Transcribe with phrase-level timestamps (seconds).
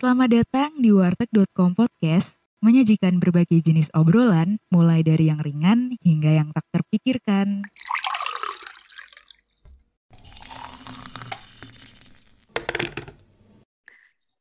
[0.00, 6.48] Selamat datang di warteg.com podcast, menyajikan berbagai jenis obrolan, mulai dari yang ringan hingga yang
[6.56, 7.60] tak terpikirkan.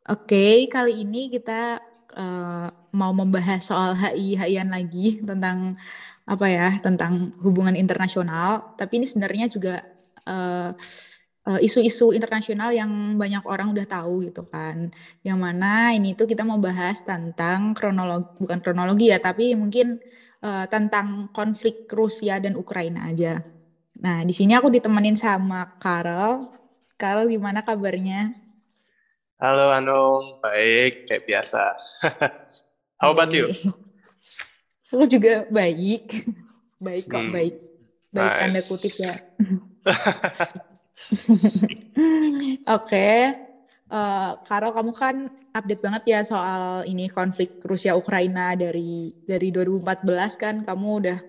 [0.08, 1.84] Oke, kali ini kita
[2.16, 5.76] uh, mau membahas soal HI-HIan lagi tentang
[6.24, 8.80] apa ya, tentang hubungan internasional.
[8.80, 9.84] Tapi ini sebenarnya juga
[10.24, 10.72] uh,
[11.58, 14.94] isu-isu internasional yang banyak orang udah tahu gitu kan.
[15.26, 19.98] Yang mana ini tuh kita mau bahas tentang kronologi, bukan kronologi ya, tapi mungkin
[20.46, 23.42] uh, tentang konflik Rusia dan Ukraina aja.
[23.98, 26.54] Nah, di sini aku ditemenin sama Karel.
[27.00, 28.30] Karel gimana kabarnya?
[29.40, 31.74] Halo Anung, baik kayak biasa.
[33.02, 33.50] How about you?
[34.92, 36.28] Aku juga baik,
[36.78, 37.32] baik kok hmm.
[37.32, 37.56] baik,
[38.12, 38.40] baik nice.
[38.44, 39.14] tanda kutip ya.
[42.70, 43.18] Oke, okay.
[43.90, 45.16] uh, eh, Karo kamu kan
[45.56, 51.20] update banget ya soal ini konflik Rusia Ukraina dari dari 2014 kan kamu udah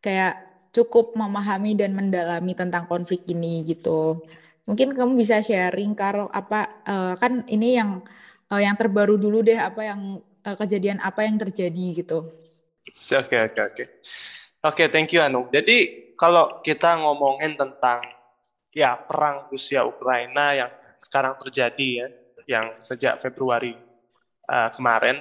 [0.00, 0.34] kayak
[0.72, 4.24] cukup memahami dan mendalami tentang konflik ini gitu.
[4.68, 8.04] Mungkin kamu bisa sharing Karo apa uh, kan ini yang
[8.52, 12.28] uh, yang terbaru dulu deh apa yang uh, kejadian apa yang terjadi gitu.
[12.88, 13.84] Oke oke oke.
[14.58, 15.46] Oke, thank you Anu.
[15.54, 18.02] Jadi kalau kita ngomongin tentang
[18.78, 20.70] ya perang Rusia Ukraina yang
[21.02, 22.06] sekarang terjadi ya,
[22.46, 23.74] yang sejak Februari
[24.46, 25.18] uh, kemarin,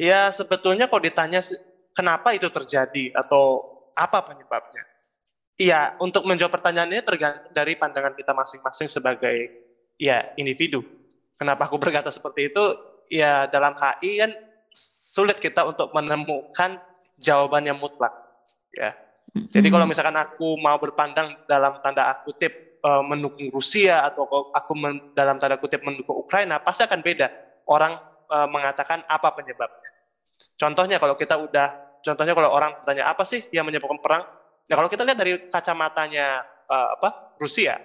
[0.00, 1.44] ya sebetulnya kalau ditanya
[1.92, 4.82] kenapa itu terjadi atau apa penyebabnya,
[5.54, 9.54] Iya, untuk menjawab pertanyaan ini tergantung dari pandangan kita masing-masing sebagai
[9.94, 10.82] ya individu.
[11.38, 12.64] Kenapa aku berkata seperti itu?
[13.06, 14.32] Ya dalam HI kan
[15.14, 16.82] sulit kita untuk menemukan
[17.22, 18.10] jawaban yang mutlak.
[18.74, 18.98] Ya.
[19.34, 25.10] Jadi kalau misalkan aku mau berpandang dalam tanda kutip uh, mendukung Rusia atau aku men,
[25.18, 27.34] dalam tanda kutip mendukung Ukraina, pasti akan beda.
[27.66, 27.98] Orang
[28.30, 29.90] uh, mengatakan apa penyebabnya.
[30.54, 34.22] Contohnya kalau kita udah, contohnya kalau orang bertanya apa sih yang menyebabkan perang,
[34.64, 37.76] Nah kalau kita lihat dari kacamatanya uh, apa Rusia,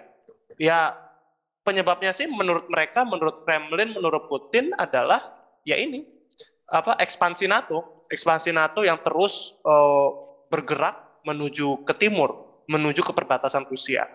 [0.55, 0.95] ya
[1.67, 5.35] penyebabnya sih menurut mereka, menurut Kremlin, menurut Putin adalah
[5.67, 6.07] ya ini
[6.71, 10.09] apa ekspansi NATO, ekspansi NATO yang terus uh,
[10.47, 14.07] bergerak menuju ke timur, menuju ke perbatasan Rusia.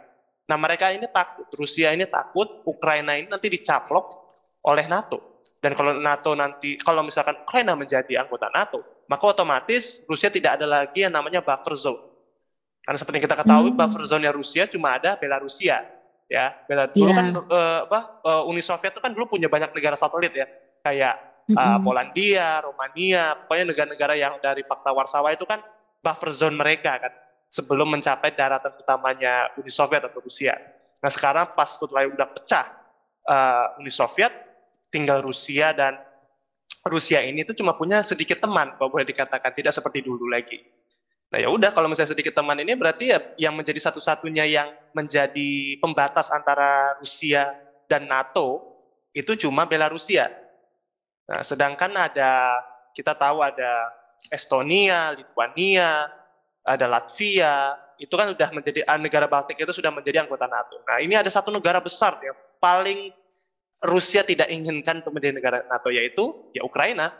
[0.44, 4.28] Nah mereka ini takut, Rusia ini takut, Ukraina ini nanti dicaplok
[4.68, 5.44] oleh NATO.
[5.58, 10.68] Dan kalau NATO nanti, kalau misalkan Ukraina menjadi anggota NATO, maka otomatis Rusia tidak ada
[10.68, 12.14] lagi yang namanya buffer zone
[12.84, 13.80] karena seperti yang kita ketahui hmm.
[13.80, 15.80] buffer zone Rusia cuma ada Belarusia
[16.28, 16.52] ya.
[16.68, 17.00] Belarus yeah.
[17.00, 20.46] dulu kan uh, apa uh, Uni Soviet itu kan dulu punya banyak negara satelit ya.
[20.84, 21.16] Kayak
[21.56, 25.64] uh, Polandia, Romania, pokoknya negara-negara yang dari Pakta Warsawa itu kan
[26.04, 27.12] buffer zone mereka kan
[27.48, 30.52] sebelum mencapai daratan utamanya Uni Soviet atau Rusia.
[31.00, 32.66] Nah sekarang pas setelah udah pecah
[33.24, 34.32] uh, Uni Soviet,
[34.92, 35.96] tinggal Rusia dan
[36.84, 40.60] Rusia ini itu cuma punya sedikit teman, kalau boleh dikatakan tidak seperti dulu lagi.
[41.32, 45.80] Nah ya udah kalau misalnya sedikit teman ini berarti ya yang menjadi satu-satunya yang menjadi
[45.80, 47.56] pembatas antara Rusia
[47.88, 48.76] dan NATO
[49.16, 50.28] itu cuma Belarusia.
[51.24, 52.60] Nah, sedangkan ada
[52.92, 53.88] kita tahu ada
[54.32, 56.08] Estonia, Lithuania,
[56.64, 60.80] ada Latvia, itu kan sudah menjadi ah, negara Baltik itu sudah menjadi anggota NATO.
[60.84, 63.12] Nah, ini ada satu negara besar yang paling
[63.84, 67.12] Rusia tidak inginkan untuk menjadi negara NATO yaitu ya Ukraina.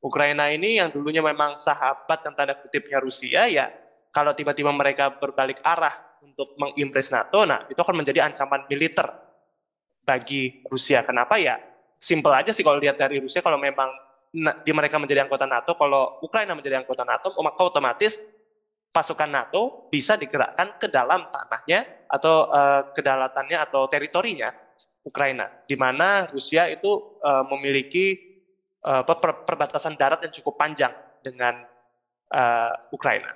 [0.00, 3.68] Ukraina ini yang dulunya memang sahabat dan tanda kutipnya Rusia ya
[4.10, 5.92] kalau tiba-tiba mereka berbalik arah
[6.24, 9.06] untuk mengimpress NATO, nah itu akan menjadi ancaman militer
[10.04, 11.04] bagi Rusia.
[11.04, 11.60] Kenapa ya?
[12.00, 13.92] Simple aja sih kalau lihat dari Rusia kalau memang
[14.30, 18.22] di mereka menjadi anggota NATO, kalau Ukraina menjadi anggota NATO, maka otomatis
[18.90, 24.50] pasukan NATO bisa digerakkan ke dalam tanahnya atau uh, kedalatannya atau teritorinya
[25.02, 28.18] Ukraina, di mana Rusia itu uh, memiliki
[28.86, 31.66] uh, per perbatasan darat yang cukup panjang dengan
[32.34, 33.30] uh, Ukraina.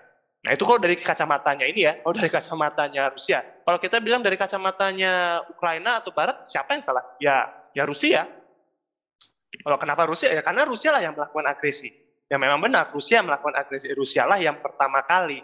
[0.44, 3.40] Nah itu kalau dari kacamatanya ini ya, kalau dari kacamatanya Rusia.
[3.64, 7.04] Kalau kita bilang dari kacamatanya Ukraina atau Barat, siapa yang salah?
[7.16, 8.28] Ya, ya Rusia.
[9.60, 10.32] Kalau kenapa Rusia?
[10.32, 11.92] Ya karena Rusia lah yang melakukan agresi.
[12.26, 13.92] Ya memang benar, Rusia melakukan agresi.
[13.92, 15.38] Rusia lah yang pertama kali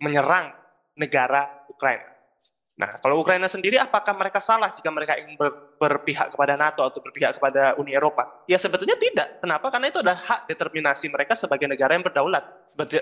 [0.00, 0.50] menyerang
[0.96, 2.11] negara Ukraina.
[2.72, 7.04] Nah, kalau Ukraina sendiri, apakah mereka salah jika mereka ingin ber, berpihak kepada NATO atau
[7.04, 8.24] berpihak kepada Uni Eropa?
[8.48, 9.44] Ya sebetulnya tidak.
[9.44, 9.68] Kenapa?
[9.68, 12.40] Karena itu adalah hak determinasi mereka sebagai negara yang berdaulat.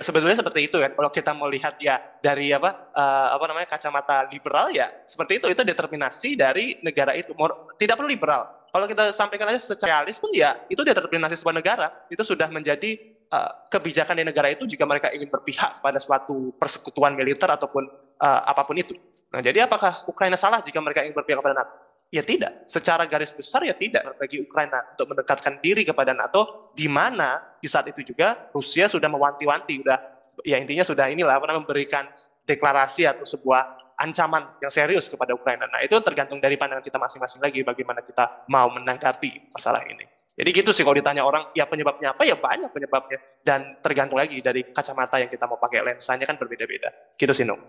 [0.03, 0.91] Sebetulnya, seperti itu kan.
[0.99, 5.47] Kalau kita mau lihat ya dari apa uh, apa namanya kacamata liberal ya seperti itu.
[5.55, 7.31] Itu determinasi dari negara itu.
[7.79, 8.51] Tidak perlu liberal.
[8.75, 11.95] Kalau kita sampaikan aja secara realis pun ya itu determinasi sebuah negara.
[12.11, 12.99] Itu sudah menjadi
[13.31, 17.87] uh, kebijakan di negara itu jika mereka ingin berpihak pada suatu persekutuan militer ataupun
[18.19, 18.95] uh, apa pun itu.
[19.31, 21.75] Nah, jadi apakah Ukraina salah jika mereka ingin berpihak kepada NATO?
[22.11, 22.67] Ya tidak.
[22.67, 27.71] Secara garis besar ya tidak bagi Ukraina untuk mendekatkan diri kepada NATO, di mana di
[27.71, 29.99] saat itu juga Rusia sudah mewanti-wanti, sudah
[30.43, 32.11] ya intinya sudah inilah memberikan
[32.51, 35.71] deklarasi atau sebuah ancaman yang serius kepada Ukraina.
[35.71, 40.20] Nah itu tergantung dari pandangan kita masing-masing lagi bagaimana kita mau menanggapi masalah ini.
[40.41, 42.25] Jadi gitu sih kalau ditanya orang, ya penyebabnya apa?
[42.25, 43.21] Ya banyak penyebabnya.
[43.45, 46.89] Dan tergantung lagi dari kacamata yang kita mau pakai, lensanya kan berbeda-beda.
[47.21, 47.61] Gitu sih, Nung.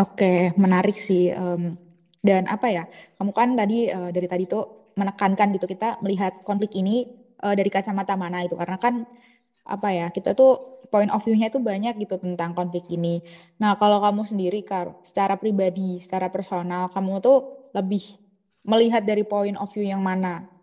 [0.00, 1.28] Oke, menarik sih.
[1.36, 1.76] Um,
[2.24, 2.88] dan apa ya,
[3.20, 7.04] kamu kan tadi uh, dari tadi tuh menekankan gitu, kita melihat konflik ini
[7.44, 8.56] uh, dari kacamata mana itu.
[8.56, 9.04] Karena kan
[9.68, 13.20] apa ya, kita tuh point of view-nya itu banyak gitu tentang konflik ini.
[13.60, 18.16] Nah, kalau kamu sendiri, Kar, secara pribadi, secara personal, kamu tuh lebih
[18.64, 20.55] melihat dari point of view yang mana?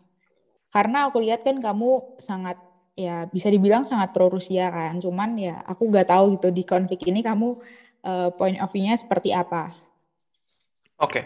[0.74, 2.58] Karena aku lihat kan kamu sangat
[2.98, 4.98] ya bisa dibilang sangat pro Rusia kan.
[4.98, 7.62] Cuman ya aku nggak tahu gitu di konflik ini kamu
[8.02, 9.70] uh, point of view-nya seperti apa.
[10.98, 11.22] Oke.
[11.22, 11.24] Okay.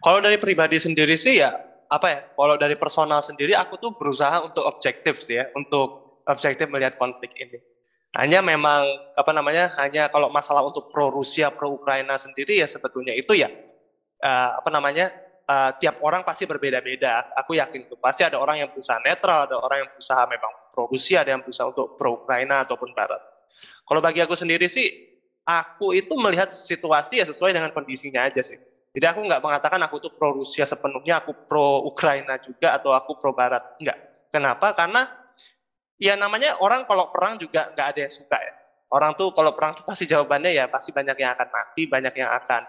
[0.00, 1.52] Kalau dari pribadi sendiri sih ya
[1.92, 2.20] apa ya?
[2.32, 7.36] Kalau dari personal sendiri aku tuh berusaha untuk objektif sih ya, untuk objektif melihat konflik
[7.36, 7.60] ini.
[8.16, 8.88] Hanya memang
[9.20, 9.76] apa namanya?
[9.76, 13.52] Hanya kalau masalah untuk pro Rusia, pro Ukraina sendiri ya sebetulnya itu ya
[14.24, 15.12] uh, apa namanya?
[15.48, 17.32] Uh, tiap orang pasti berbeda-beda.
[17.40, 20.84] Aku yakin itu pasti ada orang yang berusaha netral, ada orang yang berusaha memang pro
[20.86, 23.18] Rusia, ada yang berusaha untuk pro Ukraina ataupun Barat.
[23.88, 24.86] Kalau bagi aku sendiri sih,
[25.48, 28.60] aku itu melihat situasi ya sesuai dengan kondisinya aja sih.
[28.92, 33.16] Jadi aku nggak mengatakan aku tuh pro Rusia sepenuhnya, aku pro Ukraina juga atau aku
[33.16, 33.64] pro Barat.
[33.80, 33.96] Enggak.
[34.28, 34.76] Kenapa?
[34.76, 35.08] Karena
[35.96, 38.54] ya namanya orang kalau perang juga nggak ada yang suka ya.
[38.88, 42.30] Orang tuh kalau perang tuh pasti jawabannya ya pasti banyak yang akan mati, banyak yang
[42.32, 42.62] akan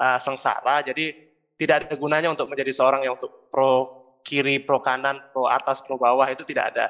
[0.00, 0.80] uh, sengsara.
[0.80, 1.12] Jadi
[1.56, 5.96] tidak ada gunanya untuk menjadi seorang yang untuk pro kiri, pro kanan, pro atas, pro
[5.96, 6.86] bawah itu tidak ada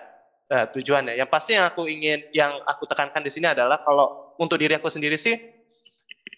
[0.51, 1.15] uh, tujuannya.
[1.15, 4.91] Yang pasti yang aku ingin, yang aku tekankan di sini adalah kalau untuk diri aku
[4.91, 5.37] sendiri sih,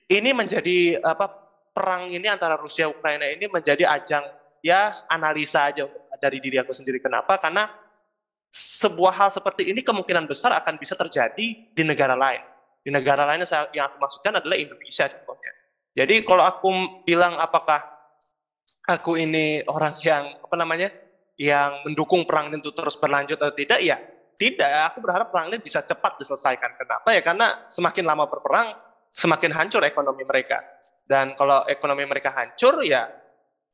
[0.08, 1.28] ini menjadi apa
[1.72, 4.24] perang ini antara Rusia Ukraina ini menjadi ajang
[4.64, 5.86] ya analisa aja
[6.18, 6.98] dari diri aku sendiri.
[6.98, 7.38] Kenapa?
[7.38, 7.70] Karena
[8.50, 12.40] sebuah hal seperti ini kemungkinan besar akan bisa terjadi di negara lain.
[12.82, 13.44] Di negara lain
[13.76, 15.52] yang aku maksudkan adalah Indonesia contohnya.
[15.92, 16.68] Jadi kalau aku
[17.04, 17.97] bilang apakah
[18.88, 20.88] aku ini orang yang apa namanya
[21.36, 23.84] yang mendukung perang itu terus berlanjut atau tidak?
[23.84, 24.00] Ya
[24.40, 24.70] tidak.
[24.94, 26.74] Aku berharap perang ini bisa cepat diselesaikan.
[26.80, 27.12] Kenapa?
[27.12, 28.72] Ya karena semakin lama berperang
[29.12, 30.64] semakin hancur ekonomi mereka.
[31.04, 33.08] Dan kalau ekonomi mereka hancur ya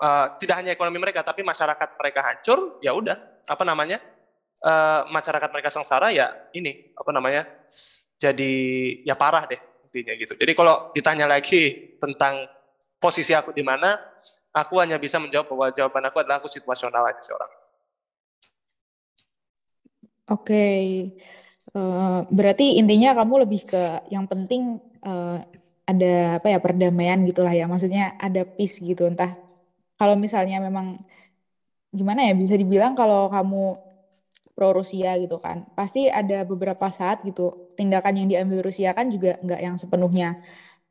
[0.02, 3.16] uh, tidak hanya ekonomi mereka tapi masyarakat mereka hancur ya udah.
[3.46, 4.02] Apa namanya?
[4.64, 7.44] Uh, masyarakat mereka sengsara ya ini apa namanya
[8.16, 8.54] jadi
[9.04, 9.60] ya parah deh
[9.92, 10.34] intinya gitu.
[10.40, 12.48] Jadi kalau ditanya lagi tentang
[12.96, 14.00] posisi aku di mana
[14.54, 17.50] Aku hanya bisa menjawab bahwa jawaban aku adalah aku situasional aja seorang.
[20.30, 20.82] Oke, okay.
[21.74, 25.42] uh, eh, berarti intinya kamu lebih ke yang penting uh,
[25.84, 29.04] ada apa ya perdamaian gitulah ya, maksudnya ada peace gitu.
[29.04, 29.36] Entah
[30.00, 31.02] kalau misalnya memang
[31.92, 33.76] gimana ya bisa dibilang kalau kamu
[34.54, 39.36] pro Rusia gitu kan, pasti ada beberapa saat gitu tindakan yang diambil Rusia kan juga
[39.42, 40.40] nggak yang sepenuhnya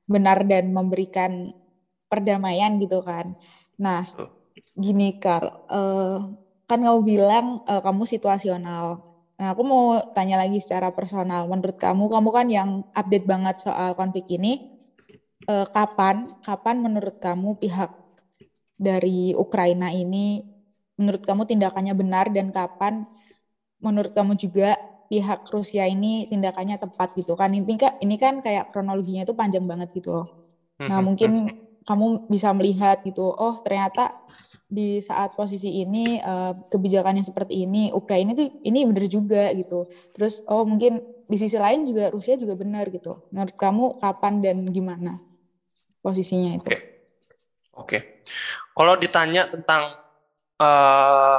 [0.03, 1.55] benar dan memberikan
[2.13, 3.33] perdamaian gitu kan.
[3.81, 4.05] Nah,
[4.77, 6.21] gini Kar, uh,
[6.69, 9.01] kan kamu bilang uh, kamu situasional.
[9.41, 11.49] Nah, aku mau tanya lagi secara personal.
[11.49, 14.61] Menurut kamu, kamu kan yang update banget soal konflik ini.
[15.49, 17.91] Uh, kapan, kapan menurut kamu pihak
[18.79, 20.39] dari Ukraina ini,
[20.95, 23.03] menurut kamu tindakannya benar dan kapan
[23.83, 24.79] menurut kamu juga
[25.11, 27.51] pihak Rusia ini tindakannya tepat gitu kan?
[27.51, 30.27] Ini kan, ini kan kayak kronologinya itu panjang banget gitu loh.
[30.79, 31.31] Nah, hmm, mungkin
[31.83, 34.15] kamu bisa melihat gitu, oh ternyata
[34.73, 39.85] di saat posisi ini uh, kebijakannya seperti ini Ukraina itu ini benar juga gitu.
[40.17, 43.29] Terus oh mungkin di sisi lain juga Rusia juga benar gitu.
[43.29, 45.21] Menurut kamu kapan dan gimana
[46.01, 46.67] posisinya itu?
[46.67, 46.73] Oke.
[46.73, 46.81] Okay.
[47.73, 48.01] Okay.
[48.73, 49.93] Kalau ditanya tentang
[50.57, 51.37] uh,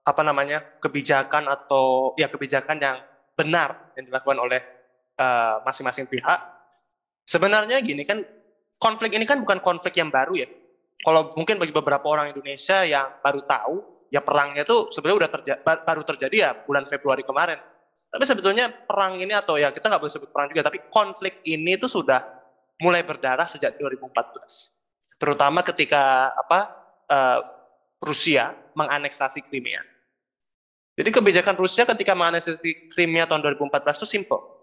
[0.00, 2.98] apa namanya kebijakan atau ya kebijakan yang
[3.36, 4.60] benar yang dilakukan oleh
[5.16, 6.40] eh, masing-masing uh, pihak,
[7.24, 8.20] sebenarnya gini kan
[8.80, 10.48] konflik ini kan bukan konflik yang baru ya.
[11.00, 13.76] Kalau mungkin bagi beberapa orang Indonesia yang baru tahu,
[14.08, 17.60] ya perangnya itu sebenarnya udah terja baru terjadi ya bulan Februari kemarin.
[18.10, 21.78] Tapi sebetulnya perang ini atau ya kita nggak boleh sebut perang juga, tapi konflik ini
[21.78, 22.20] itu sudah
[22.82, 25.20] mulai berdarah sejak 2014.
[25.20, 26.60] Terutama ketika apa
[27.06, 27.40] uh,
[28.00, 29.84] Rusia menganeksasi Crimea.
[30.96, 34.59] Jadi kebijakan Rusia ketika menganeksasi Crimea tahun 2014 itu simple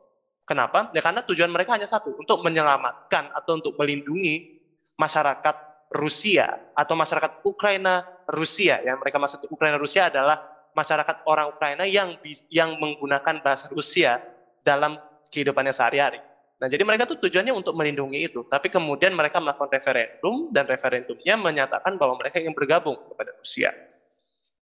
[0.48, 0.88] Kenapa?
[0.96, 4.64] Ya karena tujuan mereka hanya satu, untuk menyelamatkan atau untuk melindungi
[4.96, 5.56] masyarakat
[5.92, 8.80] Rusia atau masyarakat Ukraina Rusia.
[8.80, 10.40] Yang mereka maksud Ukraina Rusia adalah
[10.72, 12.16] masyarakat orang Ukraina yang
[12.48, 14.24] yang menggunakan bahasa Rusia
[14.64, 14.96] dalam
[15.28, 16.24] kehidupannya sehari-hari.
[16.58, 21.38] Nah, jadi mereka tuh tujuannya untuk melindungi itu, tapi kemudian mereka melakukan referendum dan referendumnya
[21.38, 23.70] menyatakan bahwa mereka ingin bergabung kepada Rusia.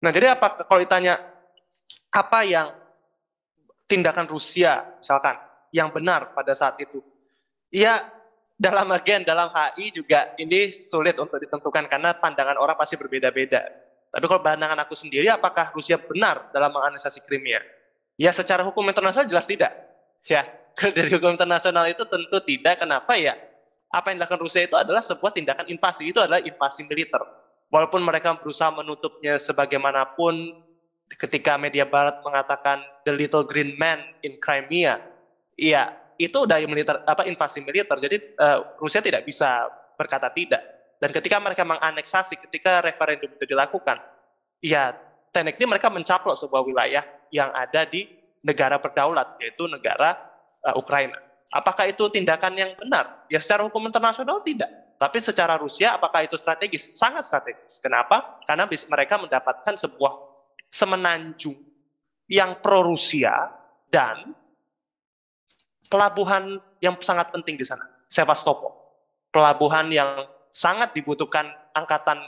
[0.03, 1.23] Nah, jadi apa kalau ditanya
[2.11, 2.73] apa yang
[3.85, 5.39] tindakan Rusia misalkan
[5.75, 7.03] yang benar pada saat itu?
[7.75, 8.07] Ya,
[8.55, 13.67] dalam agen dalam HI juga ini sulit untuk ditentukan karena pandangan orang pasti berbeda-beda.
[14.15, 17.59] Tapi kalau pandangan aku sendiri, apakah Rusia benar dalam menganalisasi Crimea?
[18.15, 19.75] Ya, secara hukum internasional jelas tidak.
[20.31, 20.47] Ya,
[20.97, 22.79] dari hukum internasional itu tentu tidak.
[22.79, 23.35] Kenapa ya?
[23.91, 26.15] Apa yang dilakukan Rusia itu adalah sebuah tindakan invasi.
[26.15, 27.19] Itu adalah invasi militer.
[27.75, 30.63] Walaupun mereka berusaha menutupnya sebagaimanapun,
[31.19, 35.03] ketika media Barat mengatakan the little green man in Crimea,
[35.59, 37.99] iya itu udah militer apa invasi militer.
[37.99, 39.67] Jadi uh, Rusia tidak bisa
[39.99, 40.63] berkata tidak.
[41.03, 43.99] Dan ketika mereka menganeksasi, ketika referendum itu dilakukan,
[44.63, 44.95] ya
[45.35, 47.03] tekniknya mereka mencaplok sebuah wilayah
[47.35, 48.07] yang ada di
[48.47, 50.15] negara berdaulat, yaitu negara
[50.63, 51.19] uh, Ukraina.
[51.51, 53.27] Apakah itu tindakan yang benar?
[53.31, 54.71] Ya secara hukum internasional tidak.
[54.99, 56.95] Tapi secara Rusia apakah itu strategis?
[56.95, 57.83] Sangat strategis.
[57.83, 58.43] Kenapa?
[58.47, 60.15] Karena mereka mendapatkan sebuah
[60.71, 61.59] semenanjung
[62.31, 63.51] yang pro Rusia
[63.91, 64.35] dan
[65.95, 68.75] pelabuhan yang sangat penting di sana, Sevastopol.
[69.31, 72.19] Pelabuhan yang sangat dibutuhkan angkatan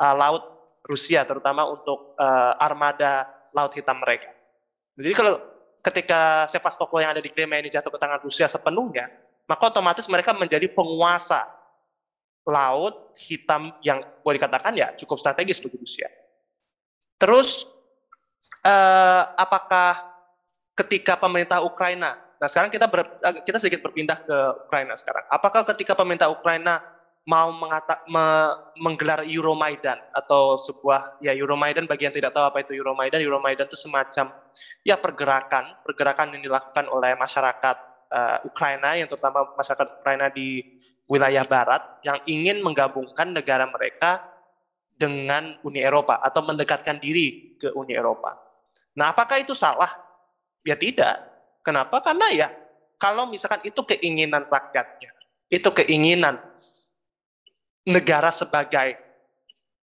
[0.00, 0.48] uh, laut
[0.88, 4.32] Rusia terutama untuk uh, armada laut hitam mereka.
[4.96, 5.36] Jadi kalau
[5.84, 9.12] ketika Sevastopol yang ada di Crimea ini jatuh ke tangan Rusia sepenuhnya,
[9.44, 11.44] maka otomatis mereka menjadi penguasa
[12.48, 16.08] laut hitam yang boleh dikatakan ya cukup strategis bagi Rusia.
[17.18, 17.66] Terus
[18.66, 20.02] eh, apakah
[20.74, 25.22] ketika pemerintah Ukraina, nah sekarang kita ber, eh, kita sedikit berpindah ke Ukraina sekarang.
[25.30, 26.82] Apakah ketika pemerintah Ukraina
[27.22, 28.26] mau mengata, me,
[28.82, 33.78] menggelar Euromaidan atau sebuah ya Euromaidan bagi yang tidak tahu apa itu Euromaidan Euromaidan itu
[33.78, 34.34] semacam
[34.82, 37.76] ya pergerakan pergerakan yang dilakukan oleh masyarakat
[38.10, 40.66] uh, Ukraina yang terutama masyarakat Ukraina di
[41.06, 44.26] wilayah barat yang ingin menggabungkan negara mereka
[44.98, 48.38] dengan Uni Eropa atau mendekatkan diri ke Uni Eropa.
[48.94, 49.90] Nah, apakah itu salah?
[50.62, 51.31] Ya tidak.
[51.62, 52.02] Kenapa?
[52.02, 52.48] Karena ya
[52.98, 55.10] kalau misalkan itu keinginan rakyatnya,
[55.50, 56.38] itu keinginan
[57.82, 58.94] negara sebagai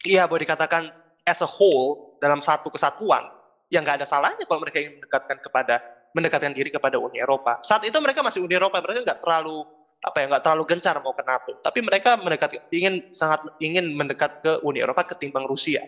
[0.06, 0.90] ya boleh dikatakan
[1.26, 3.26] as a whole dalam satu kesatuan
[3.70, 5.82] yang nggak ada salahnya kalau mereka ingin mendekatkan kepada
[6.14, 7.60] mendekatkan diri kepada Uni Eropa.
[7.62, 9.66] Saat itu mereka masih Uni Eropa, mereka nggak terlalu
[9.98, 14.40] apa ya nggak terlalu gencar mau ke NATO, tapi mereka mendekat ingin sangat ingin mendekat
[14.40, 15.82] ke Uni Eropa ketimbang Rusia.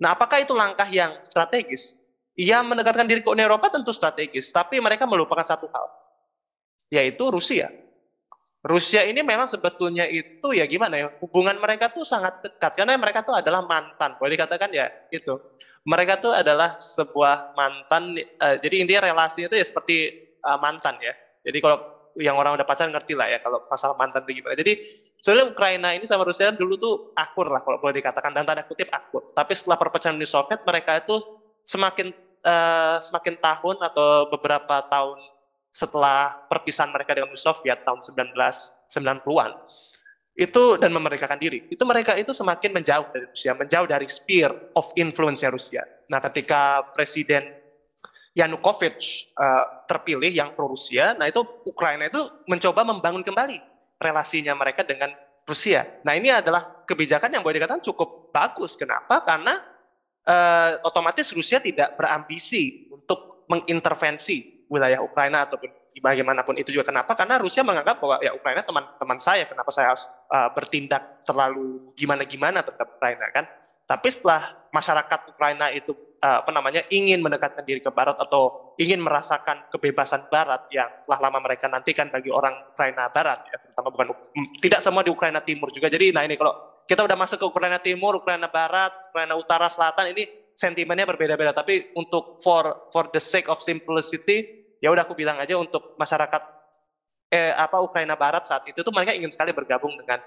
[0.00, 1.98] Nah, apakah itu langkah yang strategis?
[2.38, 5.86] Ia mendekatkan diri ke Uni Eropa tentu strategis, tapi mereka melupakan satu hal,
[6.86, 7.66] yaitu Rusia.
[8.62, 13.22] Rusia ini memang sebetulnya itu ya gimana ya hubungan mereka tuh sangat dekat karena mereka
[13.22, 14.18] tuh adalah mantan.
[14.18, 15.38] Boleh dikatakan ya itu
[15.86, 20.10] mereka tuh adalah sebuah mantan uh, jadi intinya relasi itu ya seperti
[20.42, 21.14] uh, mantan ya.
[21.46, 21.78] Jadi kalau
[22.18, 24.58] yang orang udah pacaran ngerti lah ya kalau masalah mantan itu gimana.
[24.58, 24.72] Jadi
[25.22, 28.90] sebenarnya Ukraina ini sama Rusia dulu tuh akur lah kalau boleh dikatakan dan tanda kutip
[28.90, 29.30] akur.
[29.38, 31.22] Tapi setelah perpecahan Uni Soviet mereka itu
[31.62, 32.10] semakin
[32.44, 35.18] uh, semakin tahun atau beberapa tahun
[35.72, 39.50] setelah perpisahan mereka dengan Uni Soviet tahun 1990-an
[40.38, 41.66] itu dan memerdekakan diri.
[41.66, 45.82] Itu mereka itu semakin menjauh dari Rusia menjauh dari sphere of influence-nya Rusia.
[46.06, 47.58] Nah ketika presiden
[48.38, 53.58] Yanukovych uh, terpilih yang pro Rusia nah itu Ukraina itu mencoba membangun kembali
[53.98, 55.10] relasinya mereka dengan
[55.42, 55.82] Rusia.
[56.06, 58.78] Nah ini adalah kebijakan yang boleh dikatakan cukup bagus.
[58.78, 59.26] Kenapa?
[59.26, 59.58] Karena
[60.26, 66.88] uh, otomatis Rusia tidak berambisi untuk mengintervensi wilayah Ukraina ataupun bagaimanapun itu juga.
[66.88, 67.14] Kenapa?
[67.18, 72.62] Karena Rusia menganggap bahwa ya Ukraina teman-teman saya kenapa saya harus uh, bertindak terlalu gimana-gimana
[72.62, 73.44] terhadap Ukraina kan?
[73.88, 79.00] Tapi setelah masyarakat Ukraina itu uh, apa namanya ingin mendekatkan diri ke Barat atau ingin
[79.00, 84.06] merasakan kebebasan Barat yang telah lama mereka nantikan bagi orang Ukraina Barat ya terutama bukan
[84.60, 85.88] tidak semua di Ukraina Timur juga.
[85.88, 90.16] Jadi nah ini kalau kita udah masuk ke Ukraina Timur Ukraina Barat Ukraina Utara Selatan
[90.16, 90.24] ini
[90.56, 95.54] sentimennya berbeda-beda tapi untuk for for the sake of simplicity ya udah aku bilang aja
[95.54, 96.42] untuk masyarakat
[97.30, 100.18] eh, apa Ukraina Barat saat itu tuh mereka ingin sekali bergabung dengan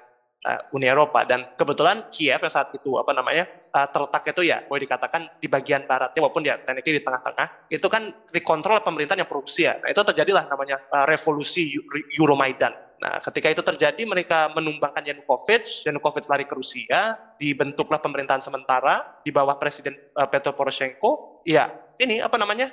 [0.46, 4.66] uh, Uni Eropa dan kebetulan Kiev yang saat itu apa namanya uh, terletak itu ya
[4.66, 8.04] boleh dikatakan di bagian baratnya walaupun ya tekniknya di tengah-tengah itu kan
[8.34, 9.78] dikontrol pemerintahan yang pro Rusia.
[9.82, 11.74] Nah itu terjadilah namanya uh, revolusi
[12.18, 12.74] Euromaidan.
[13.02, 19.34] Nah ketika itu terjadi mereka menumbangkan Yanukovych, Yanukovych lari ke Rusia, dibentuklah pemerintahan sementara di
[19.34, 21.42] bawah Presiden uh, Petro Poroshenko.
[21.44, 22.70] Ya ini apa namanya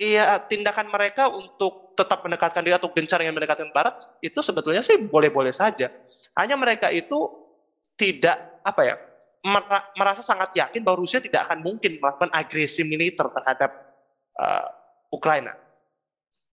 [0.00, 4.96] Iya, tindakan mereka untuk tetap mendekatkan diri atau gencar yang mendekatkan Barat itu sebetulnya sih
[4.96, 5.92] boleh-boleh saja.
[6.32, 7.28] Hanya mereka itu
[7.92, 8.96] tidak apa ya
[9.92, 13.70] merasa sangat yakin bahwa Rusia tidak akan mungkin melakukan agresi militer terhadap
[14.40, 14.70] uh,
[15.12, 15.52] Ukraina.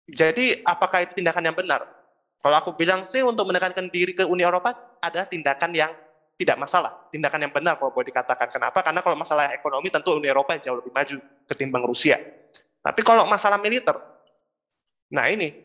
[0.08, 1.82] Jadi apakah itu tindakan yang benar?
[2.46, 4.70] Kalau aku bilang sih untuk menekankan diri ke Uni Eropa
[5.02, 5.90] ada tindakan yang
[6.38, 8.46] tidak masalah, tindakan yang benar kalau boleh dikatakan.
[8.54, 8.86] Kenapa?
[8.86, 11.18] Karena kalau masalah ekonomi tentu Uni Eropa yang jauh lebih maju
[11.50, 12.22] ketimbang Rusia.
[12.86, 13.98] Tapi kalau masalah militer,
[15.10, 15.58] nah ini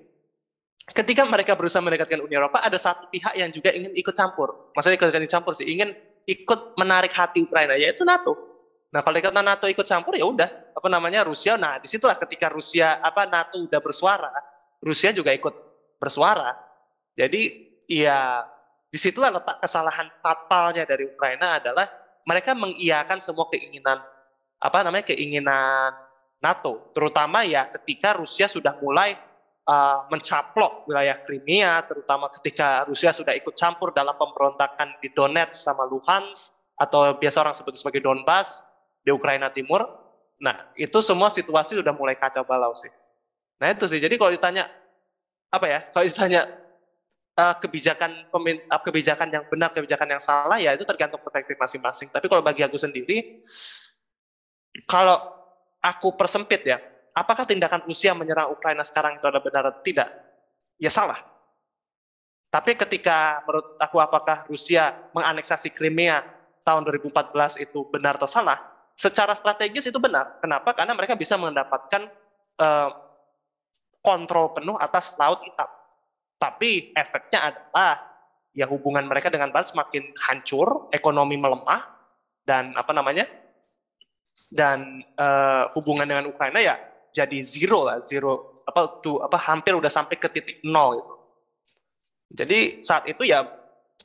[0.89, 4.73] ketika mereka berusaha mendekatkan Uni Eropa, ada satu pihak yang juga ingin ikut campur.
[4.73, 5.93] Maksudnya ikut campur sih, ingin
[6.25, 8.33] ikut menarik hati Ukraina, yaitu NATO.
[8.89, 11.61] Nah, kalau dikata NATO ikut campur ya udah, apa namanya Rusia.
[11.61, 14.33] Nah, di situlah ketika Rusia apa NATO udah bersuara,
[14.81, 15.53] Rusia juga ikut
[16.01, 16.70] bersuara.
[17.21, 18.41] Jadi ya
[18.89, 21.85] di situlah letak kesalahan fatalnya dari Ukraina adalah
[22.25, 24.01] mereka mengiyakan semua keinginan
[24.57, 25.93] apa namanya keinginan
[26.41, 29.13] NATO, terutama ya ketika Rusia sudah mulai
[29.69, 35.85] uh, mencaplok wilayah Crimea, terutama ketika Rusia sudah ikut campur dalam pemberontakan di Donetsk sama
[35.85, 38.65] Luhansk atau biasa orang sebut sebagai Donbas
[39.05, 39.85] di Ukraina Timur.
[40.41, 42.89] Nah, itu semua situasi sudah mulai kacau balau sih.
[43.61, 44.01] Nah, itu sih.
[44.01, 44.65] Jadi kalau ditanya
[45.53, 45.79] apa ya?
[45.93, 46.49] Kalau ditanya
[47.41, 52.13] uh, kebijakan uh, kebijakan yang benar, kebijakan yang salah ya itu tergantung perspektif masing-masing.
[52.13, 53.41] Tapi kalau bagi aku sendiri
[54.85, 55.17] kalau
[55.81, 56.77] aku persempit ya,
[57.17, 60.13] apakah tindakan Rusia menyerang Ukraina sekarang itu adalah benar atau tidak?
[60.77, 61.17] Ya salah.
[62.53, 66.21] Tapi ketika menurut aku apakah Rusia menganeksasi Crimea
[66.61, 68.71] tahun 2014 itu benar atau salah?
[69.01, 70.37] secara strategis itu benar.
[70.37, 70.77] Kenapa?
[70.77, 72.05] Karena mereka bisa mendapatkan
[72.61, 72.89] uh,
[74.05, 75.65] kontrol penuh atas laut hitam.
[76.41, 78.01] Tapi efeknya adalah
[78.57, 81.85] ya hubungan mereka dengan Barat semakin hancur, ekonomi melemah
[82.49, 83.29] dan apa namanya?
[84.51, 86.79] dan uh, hubungan dengan Ukraina ya
[87.11, 91.13] jadi zero lah, zero apa tuh apa hampir udah sampai ke titik nol gitu.
[92.31, 93.43] Jadi saat itu ya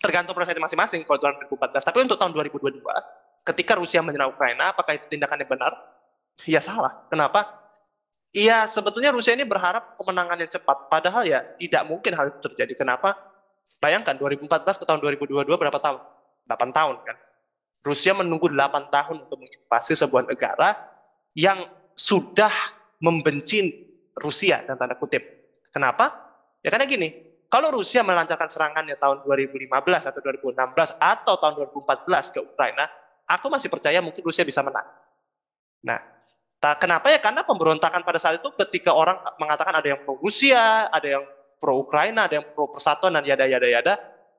[0.02, 1.86] tergantung proses masing-masing kalau tahun 2014.
[1.86, 2.82] Tapi untuk tahun 2022
[3.46, 5.72] ketika Rusia menyerang Ukraina, apakah itu tindakan yang benar?
[6.42, 7.06] Ya salah.
[7.06, 7.65] Kenapa?
[8.34, 12.74] Iya, sebetulnya Rusia ini berharap kemenangan yang cepat, padahal ya tidak mungkin hal itu terjadi.
[12.74, 13.14] Kenapa?
[13.78, 16.00] Bayangkan 2014 ke tahun 2022 berapa tahun?
[16.48, 17.16] 8 tahun kan.
[17.86, 20.74] Rusia menunggu 8 tahun untuk menginvasi sebuah negara
[21.38, 22.50] yang sudah
[22.98, 25.22] membenci Rusia dan tanda kutip.
[25.70, 26.12] Kenapa?
[26.64, 27.12] Ya karena gini,
[27.46, 29.70] kalau Rusia melancarkan serangannya tahun 2015
[30.02, 32.90] atau 2016 atau tahun 2014 ke Ukraina,
[33.28, 34.86] aku masih percaya mungkin Rusia bisa menang.
[35.86, 36.00] Nah,
[36.74, 37.22] kenapa ya?
[37.22, 41.24] Karena pemberontakan pada saat itu ketika orang mengatakan ada yang pro Rusia, ada yang
[41.62, 43.94] pro Ukraina, ada yang pro persatuan dan yada yada yada.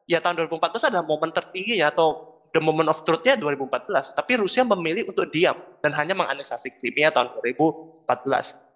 [0.07, 4.17] Ya tahun 2014 adalah momen tertingginya atau the moment of truth-nya 2014.
[4.17, 8.03] Tapi Rusia memilih untuk diam dan hanya menganeksasi Crimea tahun 2014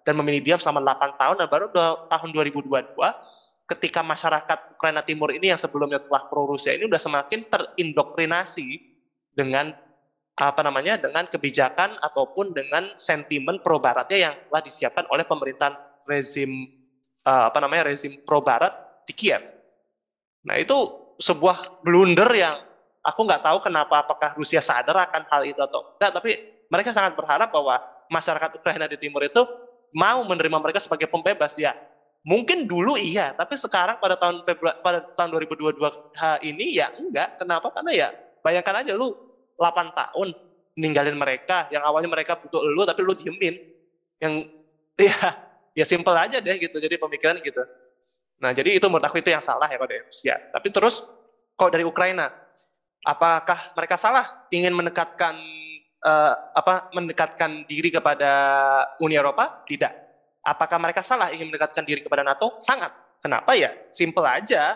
[0.06, 1.66] dan memilih diam selama 8 tahun dan baru
[2.10, 2.94] tahun 2022
[3.70, 8.66] ketika masyarakat Ukraina Timur ini yang sebelumnya telah pro Rusia ini sudah semakin terindoktrinasi
[9.32, 9.72] dengan
[10.32, 15.76] apa namanya dengan kebijakan ataupun dengan sentimen pro baratnya yang telah disiapkan oleh pemerintahan
[16.08, 16.48] rezim
[17.28, 18.72] uh, apa namanya rezim pro barat
[19.04, 19.44] di Kiev.
[20.48, 20.74] Nah itu
[21.20, 22.64] sebuah blunder yang
[23.04, 26.30] aku nggak tahu kenapa apakah Rusia sadar akan hal itu atau enggak, tapi
[26.72, 27.76] mereka sangat berharap bahwa
[28.08, 29.44] masyarakat Ukraina di timur itu
[29.92, 31.76] mau menerima mereka sebagai pembebas ya.
[32.22, 37.42] Mungkin dulu iya, tapi sekarang pada tahun Februari pada tahun 2022 ini ya enggak.
[37.42, 37.68] Kenapa?
[37.74, 38.08] Karena ya
[38.40, 39.10] bayangkan aja lu
[39.62, 40.28] 8 tahun
[40.74, 43.54] ninggalin mereka yang awalnya mereka butuh lu tapi lu diemin.
[44.18, 44.50] Yang
[45.08, 45.18] ya
[45.72, 47.62] ya simple aja deh gitu jadi pemikiran gitu.
[48.42, 50.34] Nah jadi itu menurut aku itu yang salah ya kalau dari Rusia.
[50.50, 51.06] Tapi terus
[51.54, 52.28] kalau dari Ukraina
[53.06, 55.38] apakah mereka salah ingin mendekatkan
[56.02, 58.32] uh, apa mendekatkan diri kepada
[58.98, 59.62] Uni Eropa?
[59.66, 59.92] Tidak.
[60.42, 62.58] Apakah mereka salah ingin mendekatkan diri kepada NATO?
[62.58, 62.90] Sangat.
[63.22, 63.54] Kenapa?
[63.54, 64.74] Ya simple aja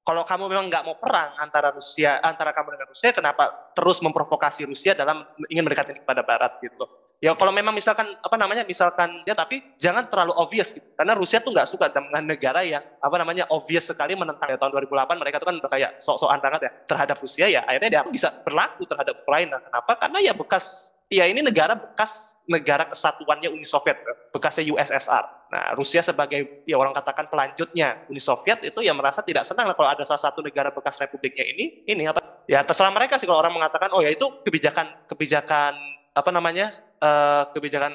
[0.00, 4.64] kalau kamu memang nggak mau perang antara Rusia, antara kamu dengan Rusia, kenapa terus memprovokasi
[4.64, 6.88] Rusia dalam ingin mendekatkan kepada Barat gitu
[7.20, 10.88] Ya kalau memang misalkan apa namanya misalkan ya tapi jangan terlalu obvious gitu.
[10.96, 14.72] Karena Rusia tuh nggak suka dengan negara yang apa namanya obvious sekali menentang ya tahun
[14.88, 18.88] 2008 mereka tuh kan kayak sok-sokan banget ya terhadap Rusia ya akhirnya dia bisa berlaku
[18.88, 19.60] terhadap Ukraina.
[19.60, 19.92] Kenapa?
[20.00, 24.00] Karena ya bekas ya ini negara bekas negara kesatuannya Uni Soviet,
[24.32, 25.24] bekasnya USSR.
[25.52, 29.76] Nah, Rusia sebagai ya orang katakan pelanjutnya Uni Soviet itu ya merasa tidak senang lah
[29.76, 33.44] kalau ada salah satu negara bekas republiknya ini ini apa ya terserah mereka sih kalau
[33.44, 37.94] orang mengatakan oh ya itu kebijakan kebijakan apa namanya uh, kebijakan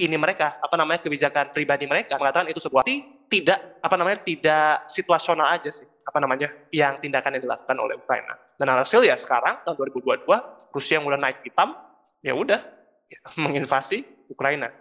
[0.00, 2.88] ini mereka apa namanya kebijakan pribadi mereka mengatakan itu sebuah
[3.28, 8.34] tidak apa namanya tidak situasional aja sih apa namanya yang tindakan yang dilakukan oleh Ukraina.
[8.56, 10.26] Dan hasil ya sekarang tahun 2022
[10.72, 11.76] Rusia mulai naik hitam
[12.24, 12.60] ya udah
[13.06, 14.72] ya, menginvasi Ukraina.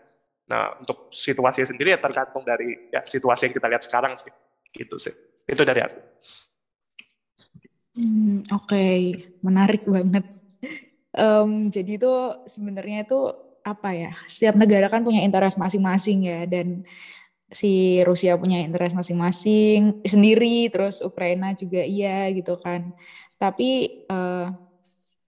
[0.49, 4.31] Nah untuk situasi sendiri ya tergantung dari ya situasi yang kita lihat sekarang sih
[4.71, 5.13] gitu sih.
[5.45, 5.99] Itu dari aku.
[7.99, 9.27] Hmm, oke okay.
[9.43, 10.38] menarik banget
[11.15, 12.13] Um, jadi itu
[12.45, 13.19] sebenarnya itu
[13.65, 14.11] apa ya?
[14.29, 16.85] Setiap negara kan punya interest masing-masing ya dan
[17.49, 22.93] si Rusia punya interest masing-masing sendiri, terus Ukraina juga iya gitu kan.
[23.41, 24.53] Tapi uh,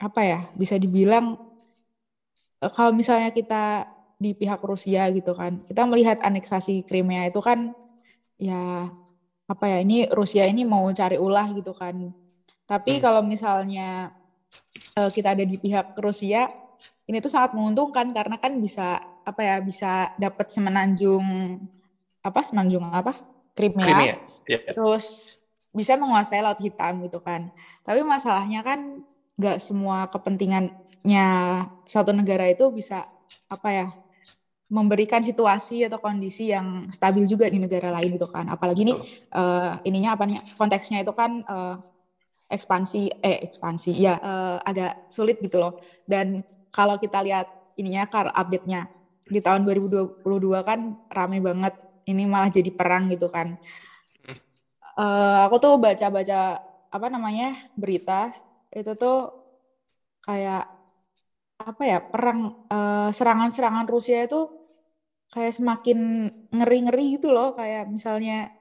[0.01, 1.37] apa ya bisa dibilang
[2.61, 3.89] uh, kalau misalnya kita
[4.21, 7.73] di pihak Rusia gitu kan, kita melihat aneksasi Crimea itu kan
[8.37, 8.85] ya
[9.49, 12.13] apa ya ini Rusia ini mau cari ulah gitu kan.
[12.69, 13.03] Tapi hmm.
[13.03, 14.13] kalau misalnya
[14.97, 16.49] uh, kita ada di pihak Rusia,
[17.07, 21.23] ini tuh sangat menguntungkan karena kan bisa apa ya bisa dapat semenanjung
[22.21, 23.17] apa semenanjung apa
[23.53, 24.15] Crimea, Crimea.
[24.49, 24.73] Yeah.
[24.73, 25.37] terus
[25.71, 27.53] bisa menguasai laut hitam gitu kan
[27.85, 29.05] tapi masalahnya kan
[29.37, 31.27] nggak semua kepentingannya
[31.85, 33.07] suatu negara itu bisa
[33.47, 33.87] apa ya
[34.71, 38.93] memberikan situasi atau kondisi yang stabil juga di negara lain gitu kan apalagi ini
[39.35, 41.75] uh, ininya apa nih konteksnya itu kan uh,
[42.51, 45.79] ekspansi eh ekspansi ya uh, agak sulit gitu loh.
[46.03, 47.47] Dan kalau kita lihat
[47.79, 48.91] ininya kar update-nya
[49.27, 50.21] di tahun 2022
[50.67, 51.73] kan rame banget
[52.09, 53.55] ini malah jadi perang gitu kan.
[54.99, 56.59] Uh, aku tuh baca-baca
[56.91, 58.35] apa namanya berita
[58.67, 59.31] itu tuh
[60.27, 60.67] kayak
[61.61, 64.51] apa ya perang uh, serangan-serangan Rusia itu
[65.31, 67.55] kayak semakin ngeri-ngeri gitu loh.
[67.55, 68.51] Kayak misalnya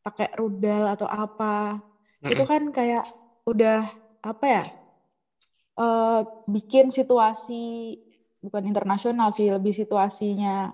[0.00, 1.82] pakai rudal atau apa
[2.20, 2.32] mm-hmm.
[2.32, 3.04] itu kan kayak
[3.48, 3.88] udah
[4.20, 4.64] apa ya
[5.80, 7.96] uh, bikin situasi
[8.40, 10.72] bukan internasional sih lebih situasinya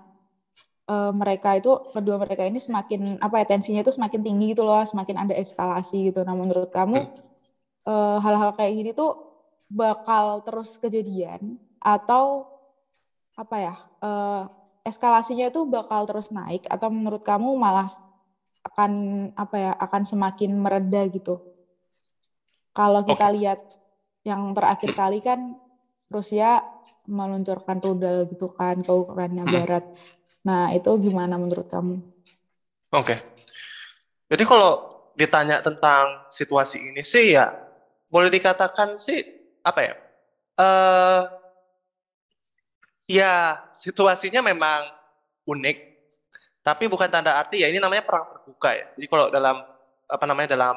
[0.91, 4.83] uh, mereka itu kedua mereka ini semakin apa ya tensinya itu semakin tinggi gitu loh
[4.87, 7.11] semakin ada eskalasi gitu nah menurut kamu
[7.87, 9.15] uh, hal-hal kayak gini tuh
[9.67, 12.47] bakal terus kejadian atau
[13.35, 14.43] apa ya uh,
[14.87, 17.91] eskalasinya itu bakal terus naik atau menurut kamu malah
[18.67, 18.93] akan
[19.39, 21.57] apa ya akan semakin mereda gitu
[22.77, 23.35] kalau kita okay.
[23.41, 23.61] lihat
[24.27, 25.57] yang terakhir kali kan
[26.13, 26.61] Rusia
[27.09, 29.53] meluncurkan rudal gitu kan ke Ukraina hmm.
[29.55, 29.85] Barat.
[30.47, 31.99] Nah, itu gimana menurut kamu?
[32.95, 33.17] Oke.
[33.17, 33.19] Okay.
[34.31, 34.73] Jadi kalau
[35.17, 37.49] ditanya tentang situasi ini sih ya
[38.11, 39.25] boleh dikatakan sih
[39.65, 39.95] apa ya?
[40.57, 41.23] Uh,
[43.07, 44.87] ya situasinya memang
[45.47, 45.79] unik,
[46.67, 48.87] tapi bukan tanda arti ya ini namanya perang terbuka ya.
[48.99, 49.63] Jadi kalau dalam
[50.11, 50.75] apa namanya dalam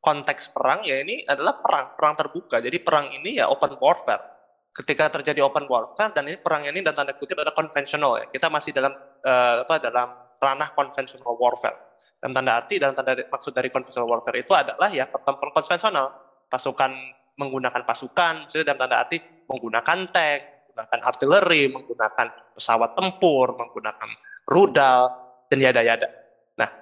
[0.00, 2.64] konteks perang ya ini adalah perang perang terbuka.
[2.64, 4.24] Jadi perang ini ya open warfare
[4.72, 8.26] ketika terjadi open warfare dan ini perang ini dan tanda kutip adalah konvensional ya.
[8.32, 10.08] Kita masih dalam uh, apa dalam
[10.40, 11.76] ranah konvensional warfare.
[12.18, 16.08] Dan tanda arti dan tanda maksud dari konvensional warfare itu adalah ya pertempuran konvensional.
[16.48, 16.96] Pasukan
[17.36, 20.40] menggunakan pasukan, misalnya dalam tanda arti menggunakan tank,
[20.72, 24.10] menggunakan artileri, menggunakan pesawat tempur, menggunakan
[24.48, 25.12] rudal
[25.52, 26.08] dan yada-yada.
[26.56, 26.72] Nah,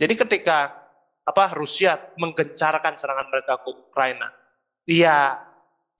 [0.00, 0.72] jadi ketika
[1.22, 4.32] apa Rusia menggencarkan serangan mereka ke Ukraina,
[4.88, 5.38] ya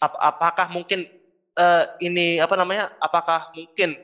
[0.00, 1.04] ap apakah mungkin
[1.60, 2.90] uh, ini apa namanya?
[2.98, 3.94] Apakah mungkin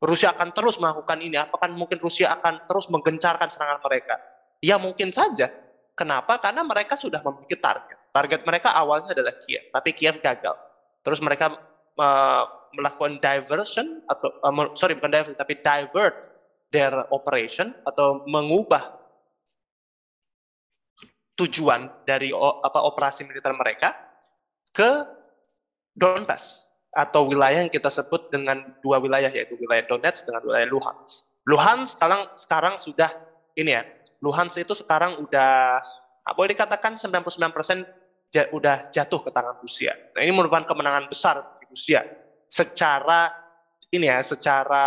[0.00, 1.36] Rusia akan terus melakukan ini?
[1.36, 4.16] Apakah mungkin Rusia akan terus menggencarkan serangan mereka?
[4.64, 5.52] Ya mungkin saja.
[5.96, 6.36] Kenapa?
[6.36, 7.96] Karena mereka sudah memiliki target.
[8.12, 10.52] Target mereka awalnya adalah Kiev, tapi Kiev gagal.
[11.00, 11.56] Terus mereka
[11.96, 12.44] uh,
[12.76, 16.35] melakukan diversion atau uh, sorry bukan divert tapi divert
[16.70, 18.96] their operation atau mengubah
[21.36, 23.92] tujuan dari apa operasi militer mereka
[24.72, 25.04] ke
[25.96, 31.28] Donbas atau wilayah yang kita sebut dengan dua wilayah yaitu wilayah Donetsk dengan wilayah Luhansk.
[31.44, 33.12] Luhansk sekarang sekarang sudah
[33.56, 33.84] ini ya,
[34.24, 35.80] Luhansk itu sekarang udah
[36.24, 37.36] ah, boleh dikatakan 99%
[38.52, 39.96] udah jatuh ke tangan Rusia.
[40.12, 42.04] Nah, ini merupakan kemenangan besar di Rusia.
[42.48, 43.32] Secara
[43.96, 44.84] ini ya, secara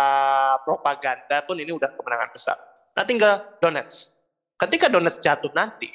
[0.62, 2.56] propaganda pun ini udah kemenangan besar.
[2.94, 4.14] Nah, tinggal Donetsk.
[4.56, 5.90] Ketika Donetsk jatuh nanti,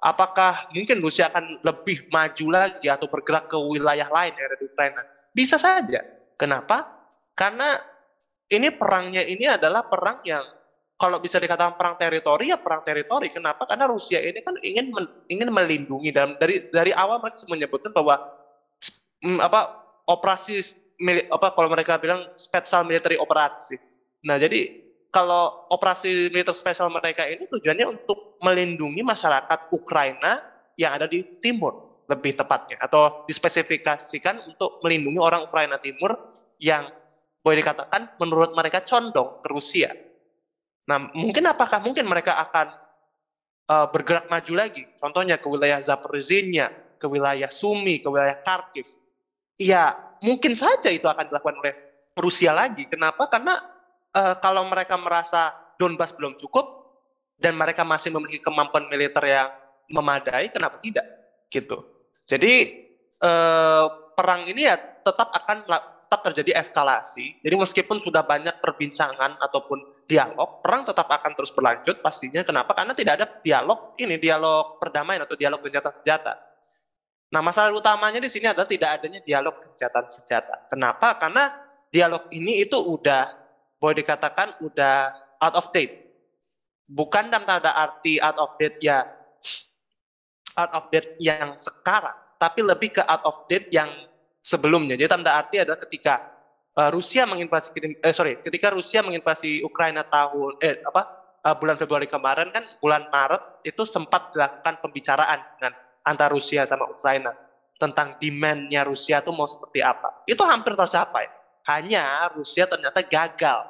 [0.00, 5.02] apakah mungkin Rusia akan lebih maju lagi atau bergerak ke wilayah lain yang ada Ukraina?
[5.32, 6.04] Bisa saja.
[6.36, 6.84] Kenapa?
[7.32, 7.80] Karena
[8.52, 10.44] ini perangnya ini adalah perang yang
[10.94, 13.32] kalau bisa dikatakan perang teritori ya perang teritori.
[13.32, 13.66] Kenapa?
[13.66, 14.94] Karena Rusia ini kan ingin
[15.26, 18.20] ingin melindungi dan dari dari awal mereka menyebutkan bahwa
[19.24, 20.60] mm, apa operasi
[21.30, 23.76] apa kalau mereka bilang special military operasi.
[24.24, 24.78] Nah, jadi
[25.14, 30.42] kalau operasi militer spesial mereka ini tujuannya untuk melindungi masyarakat Ukraina
[30.74, 36.18] yang ada di timur lebih tepatnya atau dispesifikasikan untuk melindungi orang Ukraina Timur
[36.60, 36.90] yang
[37.40, 39.92] boleh dikatakan menurut mereka condong ke Rusia.
[40.84, 42.66] Nah, mungkin apakah mungkin mereka akan
[43.72, 44.84] uh, bergerak maju lagi?
[45.00, 48.88] Contohnya ke wilayah Zaporizhia, ke wilayah Sumi, ke wilayah Kharkiv.
[49.60, 51.74] Ya, mungkin saja itu akan dilakukan oleh
[52.18, 52.86] Rusia lagi.
[52.90, 53.30] Kenapa?
[53.30, 53.58] Karena
[54.14, 56.84] uh, kalau mereka merasa Donbas belum cukup
[57.38, 59.50] dan mereka masih memiliki kemampuan militer yang
[59.90, 61.04] memadai, kenapa tidak?
[61.50, 61.76] Gitu.
[62.24, 62.52] Jadi
[63.20, 63.86] eh,
[64.16, 65.66] perang ini ya tetap akan
[66.04, 67.42] tetap terjadi eskalasi.
[67.42, 72.44] Jadi meskipun sudah banyak perbincangan ataupun dialog, perang tetap akan terus berlanjut pastinya.
[72.46, 72.76] Kenapa?
[72.76, 76.38] Karena tidak ada dialog ini, dialog perdamaian atau dialog gencatan senjata.
[77.34, 80.70] Nah, masalah utamanya di sini adalah tidak adanya dialog gencatan senjata.
[80.70, 81.18] Kenapa?
[81.18, 81.50] Karena
[81.90, 83.34] dialog ini itu udah
[83.82, 85.10] boleh dikatakan udah
[85.42, 86.14] out of date.
[86.86, 89.02] Bukan dalam tanda arti out of date ya
[90.54, 93.90] out of date yang sekarang, tapi lebih ke out of date yang
[94.38, 94.94] sebelumnya.
[94.94, 96.22] Jadi tanda arti adalah ketika
[96.78, 101.02] uh, Rusia menginvasi eh sorry, ketika Rusia menginvasi Ukraina tahun eh apa
[101.42, 106.86] uh, bulan Februari kemarin kan bulan Maret itu sempat dilakukan pembicaraan dengan antara Rusia sama
[106.86, 107.32] Ukraina
[107.80, 110.22] tentang demand-nya Rusia itu mau seperti apa.
[110.28, 111.26] Itu hampir tercapai.
[111.66, 113.66] Hanya Rusia ternyata gagal.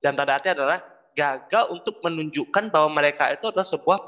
[0.00, 0.82] Dan tanda arti adalah
[1.14, 3.98] gagal untuk menunjukkan bahwa mereka itu adalah sebuah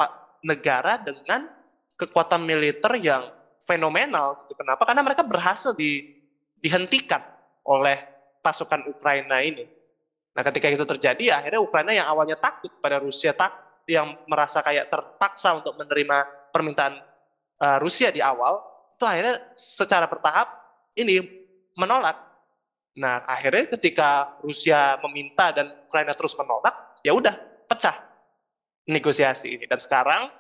[0.43, 1.47] negara dengan
[1.95, 3.31] kekuatan militer yang
[3.65, 4.45] fenomenal.
[4.45, 4.59] Gitu.
[4.59, 4.83] Kenapa?
[4.83, 6.21] Karena mereka berhasil di,
[6.61, 7.23] dihentikan
[7.65, 7.97] oleh
[8.43, 9.65] pasukan Ukraina ini.
[10.37, 13.57] Nah, ketika itu terjadi, akhirnya Ukraina yang awalnya takut pada Rusia, tak
[13.89, 17.01] yang merasa kayak terpaksa untuk menerima permintaan
[17.61, 18.61] uh, Rusia di awal,
[18.97, 20.49] itu akhirnya secara bertahap
[20.97, 21.21] ini
[21.77, 22.17] menolak.
[22.97, 26.73] Nah, akhirnya ketika Rusia meminta dan Ukraina terus menolak,
[27.05, 27.37] ya udah
[27.69, 27.93] pecah
[28.89, 29.69] negosiasi ini.
[29.69, 30.33] Dan sekarang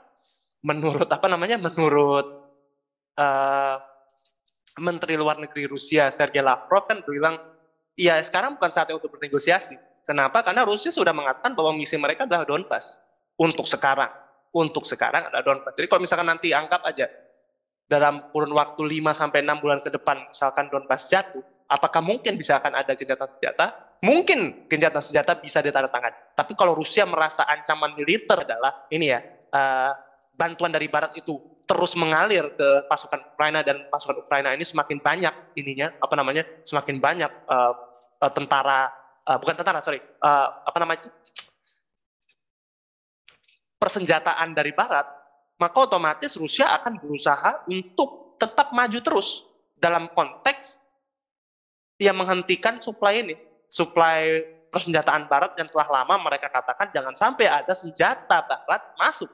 [0.64, 1.60] menurut apa namanya?
[1.60, 2.24] Menurut
[3.20, 3.76] uh,
[4.80, 7.36] Menteri Luar Negeri Rusia Sergei Lavrov kan bilang,
[7.92, 9.76] ya sekarang bukan saatnya untuk bernegosiasi.
[10.08, 10.40] Kenapa?
[10.40, 13.04] Karena Rusia sudah mengatakan bahwa misi mereka adalah Donbas
[13.36, 14.08] untuk sekarang.
[14.54, 15.72] Untuk sekarang adalah Donbas.
[15.74, 17.08] Jadi kalau misalkan nanti anggap aja
[17.86, 22.58] dalam kurun waktu 5 sampai 6 bulan ke depan misalkan Donbas jatuh, apakah mungkin bisa
[22.58, 23.66] akan ada gencatan senjata?
[24.04, 26.36] Mungkin gencatan senjata bisa ditandatangani.
[26.36, 29.20] Tapi kalau Rusia merasa ancaman militer adalah ini ya,
[29.52, 29.92] uh,
[30.36, 35.34] bantuan dari barat itu terus mengalir ke pasukan Ukraina dan pasukan Ukraina ini semakin banyak
[35.58, 37.74] ininya apa namanya semakin banyak uh,
[38.22, 38.86] uh, tentara
[39.26, 41.10] uh, bukan tentara sorry uh, apa namanya
[43.76, 45.04] persenjataan dari Barat
[45.56, 50.80] maka otomatis Rusia akan berusaha untuk tetap maju terus dalam konteks
[51.96, 53.36] yang menghentikan supply ini
[53.72, 59.32] supply persenjataan Barat yang telah lama mereka katakan jangan sampai ada senjata Barat masuk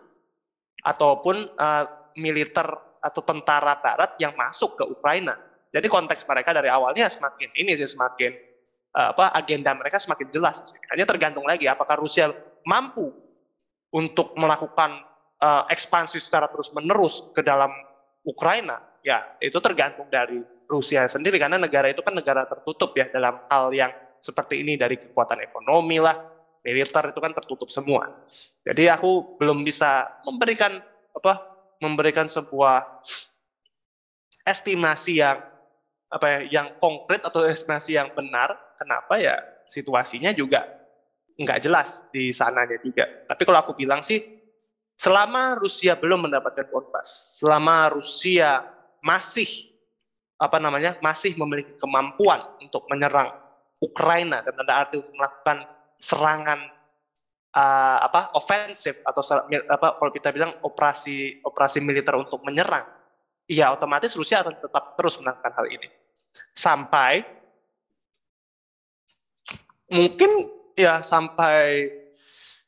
[0.83, 1.85] ataupun uh,
[2.19, 2.67] militer
[3.03, 5.35] atau tentara barat yang masuk ke Ukraina.
[5.73, 8.31] Jadi konteks mereka dari awalnya semakin ini sih semakin
[8.95, 10.75] uh, apa agenda mereka semakin jelas.
[10.93, 12.31] Hanya tergantung lagi apakah Rusia
[12.63, 13.11] mampu
[13.93, 15.05] untuk melakukan
[15.39, 17.71] uh, ekspansi secara terus-menerus ke dalam
[18.25, 18.81] Ukraina.
[19.05, 23.69] Ya, itu tergantung dari Rusia sendiri karena negara itu kan negara tertutup ya dalam hal
[23.75, 26.17] yang seperti ini dari kekuatan ekonomi lah,
[26.63, 28.09] militer itu kan tertutup semua.
[28.63, 30.79] Jadi aku belum bisa memberikan
[31.13, 31.43] apa
[31.83, 33.05] memberikan sebuah
[34.47, 35.43] estimasi yang
[36.09, 38.55] apa ya, yang konkret atau estimasi yang benar.
[38.79, 40.67] Kenapa ya situasinya juga
[41.43, 43.05] nggak jelas di sananya juga.
[43.27, 44.23] Tapi kalau aku bilang sih,
[44.97, 48.63] selama Rusia belum mendapatkan Donbas, selama Rusia
[49.03, 49.73] masih
[50.39, 53.31] apa namanya masih memiliki kemampuan untuk menyerang
[53.79, 55.67] Ukraina dan tanda arti untuk melakukan
[56.03, 56.67] serangan
[57.55, 59.23] uh, apa ofensif atau
[59.71, 62.87] apa kalau kita bilang operasi operasi militer untuk menyerang,
[63.47, 65.89] iya otomatis Rusia akan tetap terus melakukan hal ini
[66.55, 67.23] sampai
[69.93, 71.91] mungkin ya sampai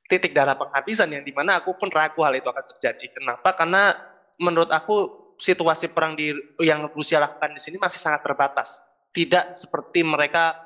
[0.08, 3.06] titik darah penghabisan yang di mana aku pun ragu hal itu akan terjadi.
[3.16, 3.56] Kenapa?
[3.56, 3.96] Karena
[4.36, 6.30] menurut aku situasi perang di
[6.62, 8.84] yang Rusia lakukan di sini masih sangat terbatas.
[9.14, 10.58] Tidak seperti mereka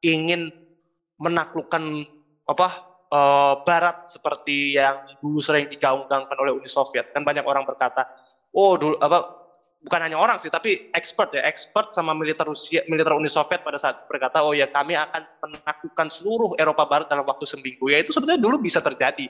[0.00, 0.50] ingin
[1.18, 1.82] menaklukkan
[2.46, 2.68] apa
[3.10, 7.10] uh, Barat seperti yang dulu sering digaung-gaungkan oleh Uni Soviet.
[7.10, 8.06] Kan banyak orang berkata,
[8.54, 9.45] oh dulu apa
[9.82, 13.76] bukan hanya orang sih, tapi expert ya, expert sama militer Rusia, militer Uni Soviet pada
[13.76, 17.92] saat berkata, oh ya kami akan menaklukkan seluruh Eropa Barat dalam waktu seminggu.
[17.92, 19.28] Ya itu sebenarnya dulu bisa terjadi.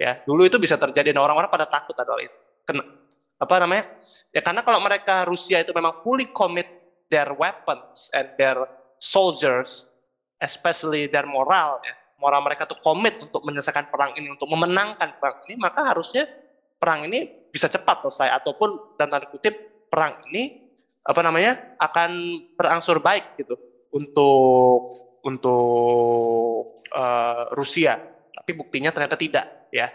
[0.00, 2.38] Ya, dulu itu bisa terjadi dan orang-orang pada takut adalah itu.
[2.64, 2.80] Kena,
[3.36, 3.84] apa namanya?
[4.32, 6.64] Ya karena kalau mereka Rusia itu memang fully commit
[7.12, 8.56] their weapons and their
[8.96, 9.92] soldiers,
[10.40, 15.44] especially their moral ya, moral mereka tuh komit untuk menyelesaikan perang ini, untuk memenangkan perang
[15.48, 16.24] ini, maka harusnya
[16.80, 20.70] perang ini bisa cepat selesai ataupun dan tanda kutip perang ini
[21.02, 22.10] apa namanya akan
[22.54, 23.58] berangsur baik gitu
[23.90, 24.80] untuk
[25.26, 27.98] untuk uh, Rusia.
[28.30, 29.90] Tapi buktinya ternyata tidak ya.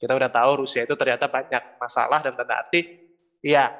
[0.00, 3.04] Kita udah tahu Rusia itu ternyata banyak masalah dan tanda arti
[3.40, 3.72] ya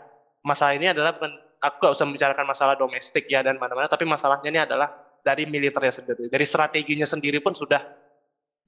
[0.44, 1.16] masalah ini adalah
[1.60, 4.92] aku gak usah membicarakan masalah domestik ya dan mana-mana tapi masalahnya ini adalah
[5.24, 6.28] dari militernya sendiri.
[6.28, 7.80] Dari strateginya sendiri pun sudah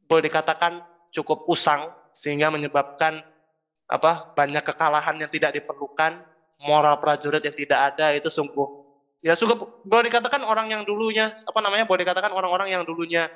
[0.09, 0.81] boleh dikatakan
[1.13, 3.21] cukup usang sehingga menyebabkan
[3.87, 6.17] apa banyak kekalahan yang tidak diperlukan,
[6.63, 8.87] moral prajurit yang tidak ada itu sungguh.
[9.25, 13.27] Ya suka boleh dikatakan orang yang dulunya apa namanya boleh dikatakan orang-orang yang dulunya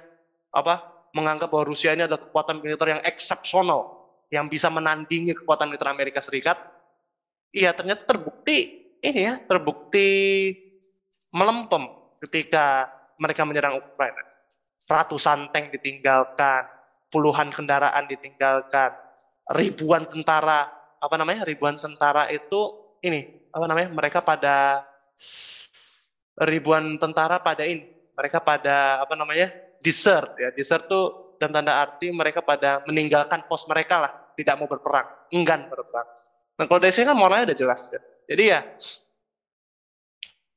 [0.54, 3.98] apa menganggap bahwa Rusia ini adalah kekuatan militer yang eksepsional
[4.30, 6.56] yang bisa menandingi kekuatan militer Amerika Serikat.
[7.50, 10.08] Iya ternyata terbukti ini ya terbukti
[11.34, 11.90] melempem
[12.22, 12.86] ketika
[13.18, 14.22] mereka menyerang Ukraina.
[14.86, 16.66] Ratusan tank ditinggalkan
[17.10, 18.94] puluhan kendaraan ditinggalkan
[19.50, 20.70] ribuan tentara
[21.02, 24.86] apa namanya ribuan tentara itu ini apa namanya mereka pada
[26.40, 32.12] ribuan tentara pada ini, mereka pada apa namanya desert ya, desert tuh dan tanda arti
[32.12, 36.08] mereka pada meninggalkan pos mereka lah, tidak mau berperang, enggan berperang.
[36.60, 38.00] Nah kalau dari sini kan moralnya udah jelas ya.
[38.28, 38.60] Jadi ya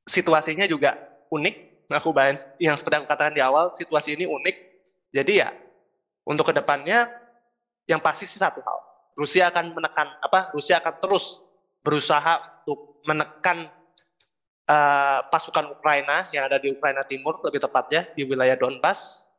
[0.08, 1.00] situasinya juga
[1.32, 1.72] unik.
[1.94, 4.56] Aku bayang yang seperti aku katakan di awal, situasi ini unik.
[5.14, 5.52] Jadi ya
[6.24, 7.12] untuk ke depannya
[7.88, 8.80] yang pasti sih satu hal,
[9.20, 10.52] Rusia akan menekan apa?
[10.56, 11.44] Rusia akan terus
[11.84, 13.67] berusaha untuk menekan
[14.67, 19.30] uh, pasukan Ukraina yang ada di Ukraina Timur, lebih tepatnya di wilayah Donbas.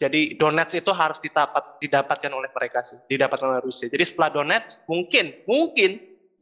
[0.00, 3.86] Jadi Donetsk itu harus didapat, didapatkan oleh mereka sih, didapatkan oleh Rusia.
[3.86, 6.00] Jadi setelah Donetsk mungkin mungkin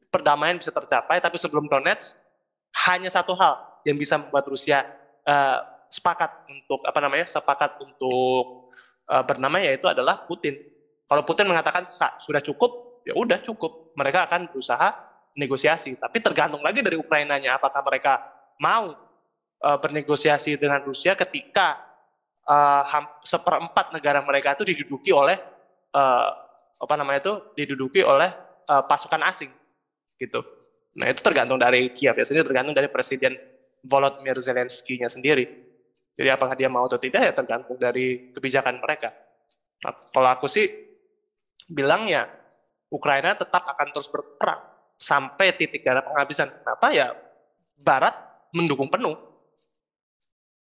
[0.09, 2.17] perdamaian bisa tercapai, tapi sebelum Donetsk
[2.89, 4.87] hanya satu hal yang bisa membuat Rusia
[5.27, 5.59] uh,
[5.91, 8.71] sepakat untuk apa namanya sepakat untuk
[9.11, 10.57] uh, bernama yaitu adalah Putin.
[11.11, 11.91] Kalau Putin mengatakan
[12.23, 13.91] sudah cukup, ya udah cukup.
[13.99, 15.10] Mereka akan berusaha
[15.41, 15.97] negosiasi.
[15.97, 18.21] Tapi tergantung lagi dari Ukrainanya apakah mereka
[18.61, 18.93] mau
[19.65, 21.81] uh, bernegosiasi dengan Rusia ketika
[22.45, 22.85] uh,
[23.25, 25.41] seperempat negara mereka itu diduduki oleh
[25.97, 26.29] uh,
[26.81, 28.29] apa namanya itu diduduki oleh
[28.69, 29.49] uh, pasukan asing
[30.21, 30.45] gitu.
[31.01, 33.37] Nah itu tergantung dari Kiev ya sendiri, tergantung dari Presiden
[33.85, 35.49] Volodymyr Zelensky-nya sendiri.
[36.21, 39.09] Jadi apakah dia mau atau tidak ya tergantung dari kebijakan mereka.
[39.81, 40.69] Nah, kalau aku sih
[41.73, 42.29] bilang ya
[42.93, 44.61] Ukraina tetap akan terus berperang
[45.01, 46.53] sampai titik darah penghabisan.
[46.53, 47.17] Kenapa ya
[47.81, 48.13] Barat
[48.53, 49.17] mendukung penuh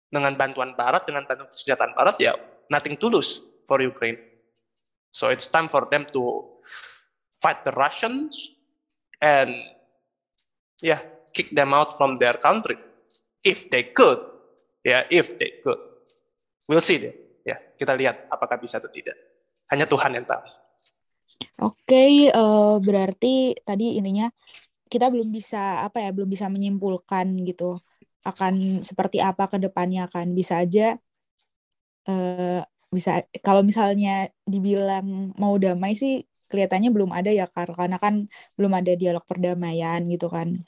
[0.09, 2.33] dengan bantuan Barat, dengan bantuan senjata Barat ya
[2.73, 4.17] nothing to lose for Ukraine.
[5.13, 6.49] So it's time for them to
[7.45, 8.57] fight the Russians
[9.21, 9.53] and
[10.81, 11.05] yeah
[11.37, 12.81] kick them out from their country
[13.45, 14.19] if they could.
[14.83, 15.79] Ya, yeah, if they could.
[16.67, 16.99] We'll see.
[17.47, 19.15] Ya, kita lihat apakah bisa atau tidak.
[19.71, 20.43] Hanya Tuhan yang tahu.
[21.63, 24.27] Oke, uh, berarti tadi intinya
[24.93, 27.81] kita belum bisa apa ya, belum bisa menyimpulkan gitu
[28.23, 30.31] akan seperti apa ke depannya kan.
[30.35, 30.99] Bisa aja
[32.09, 32.61] uh,
[32.93, 38.29] bisa kalau misalnya dibilang mau damai sih kelihatannya belum ada ya karena kan
[38.61, 40.61] belum ada dialog perdamaian gitu kan.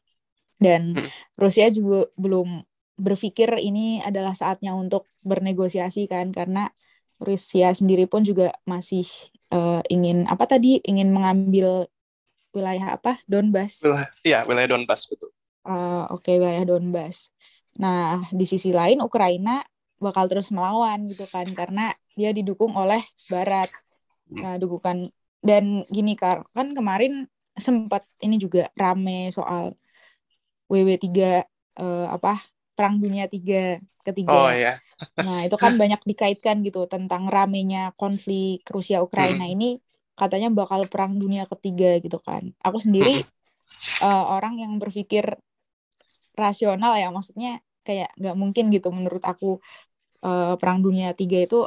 [0.57, 1.09] Dan hmm.
[1.37, 6.71] Rusia juga belum berpikir ini adalah saatnya untuk bernegosiasi kan karena
[7.19, 9.05] Rusia sendiri pun juga masih
[9.55, 11.87] uh, ingin apa tadi ingin mengambil
[12.51, 13.87] wilayah apa Donbas?
[14.27, 15.31] Iya wilayah Donbas betul.
[15.65, 17.31] Uh, Oke okay, wilayah Donbas.
[17.79, 19.63] Nah di sisi lain Ukraina
[20.03, 23.71] bakal terus melawan gitu kan karena dia didukung oleh Barat.
[24.31, 24.43] Hmm.
[24.43, 25.09] Nah dukungan
[25.45, 29.79] dan gini kan kemarin sempat ini juga rame soal
[30.67, 31.15] WW3 uh,
[31.79, 32.41] eh, apa
[32.75, 34.35] Perang Dunia Tiga ketiga.
[34.35, 34.77] Oh iya.
[35.19, 39.55] nah itu kan banyak dikaitkan gitu tentang ramenya konflik Rusia Ukraina hmm.
[39.55, 39.71] ini
[40.15, 42.55] katanya bakal Perang Dunia Ketiga gitu kan.
[42.63, 44.05] Aku sendiri hmm.
[44.05, 45.27] uh, orang yang berpikir
[46.35, 49.59] rasional ya maksudnya kayak nggak mungkin gitu menurut aku
[50.23, 51.67] uh, Perang Dunia Tiga itu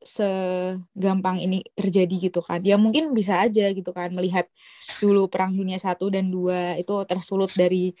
[0.00, 2.64] segampang ini terjadi gitu kan.
[2.64, 4.48] Ya mungkin bisa aja gitu kan melihat
[4.96, 7.92] dulu perang dunia satu dan dua itu tersulut dari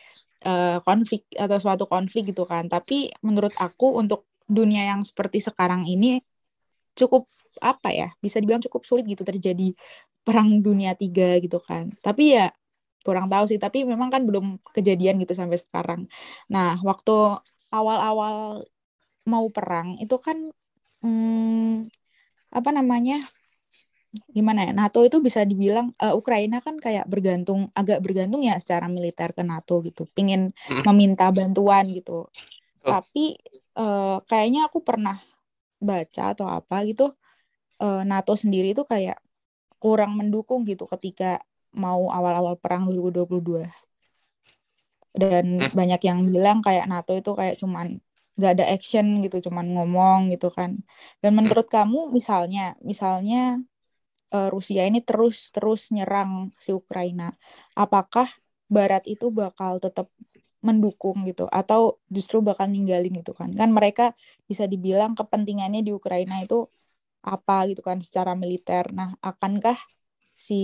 [0.44, 2.66] uh, konflik atau suatu konflik gitu kan.
[2.66, 6.20] Tapi menurut aku untuk dunia yang seperti sekarang ini
[6.98, 7.26] cukup
[7.62, 9.72] apa ya bisa dibilang cukup sulit gitu terjadi
[10.26, 11.92] perang dunia tiga gitu kan.
[12.02, 12.52] Tapi ya
[13.06, 13.58] kurang tahu sih.
[13.60, 16.06] Tapi memang kan belum kejadian gitu sampai sekarang.
[16.52, 18.64] Nah waktu awal-awal
[19.28, 20.50] mau perang itu kan
[21.04, 21.88] hmm,
[22.50, 23.20] apa namanya
[24.10, 28.90] gimana ya NATO itu bisa dibilang uh, Ukraina kan kayak bergantung agak bergantung ya secara
[28.90, 30.82] militer ke NATO gitu pingin hmm.
[30.82, 32.28] meminta bantuan gitu oh.
[32.82, 33.38] tapi
[33.78, 35.22] uh, kayaknya aku pernah
[35.78, 37.14] baca atau apa gitu
[37.78, 39.22] uh, NATO sendiri itu kayak
[39.78, 41.38] kurang mendukung gitu ketika
[41.70, 43.62] mau awal-awal perang 2022
[45.14, 45.70] dan hmm.
[45.70, 48.02] banyak yang bilang kayak NATO itu kayak cuman
[48.40, 50.80] gak ada action gitu cuman ngomong gitu kan
[51.22, 51.74] dan menurut hmm.
[51.76, 53.60] kamu misalnya misalnya
[54.34, 57.34] uh, Rusia ini terus terus nyerang si Ukraina,
[57.74, 58.30] apakah
[58.70, 60.06] Barat itu bakal tetap
[60.62, 63.50] mendukung gitu atau justru bakal ninggalin gitu kan?
[63.56, 64.14] Kan mereka
[64.46, 66.68] bisa dibilang kepentingannya di Ukraina itu
[67.24, 68.94] apa gitu kan secara militer.
[68.94, 69.76] Nah, akankah
[70.32, 70.62] si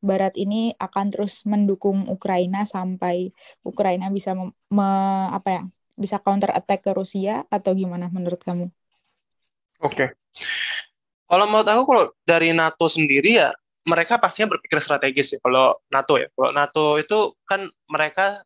[0.00, 3.34] Barat ini akan terus mendukung Ukraina sampai
[3.66, 4.88] Ukraina bisa me, me,
[5.28, 5.62] apa ya
[5.98, 8.72] bisa counter attack ke Rusia atau gimana menurut kamu?
[9.82, 10.08] Oke.
[10.08, 10.08] Okay.
[11.32, 13.48] Kalau menurut aku kalau dari NATO sendiri ya
[13.88, 15.38] mereka pastinya berpikir strategis ya.
[15.40, 18.44] Kalau NATO ya, kalau NATO itu kan mereka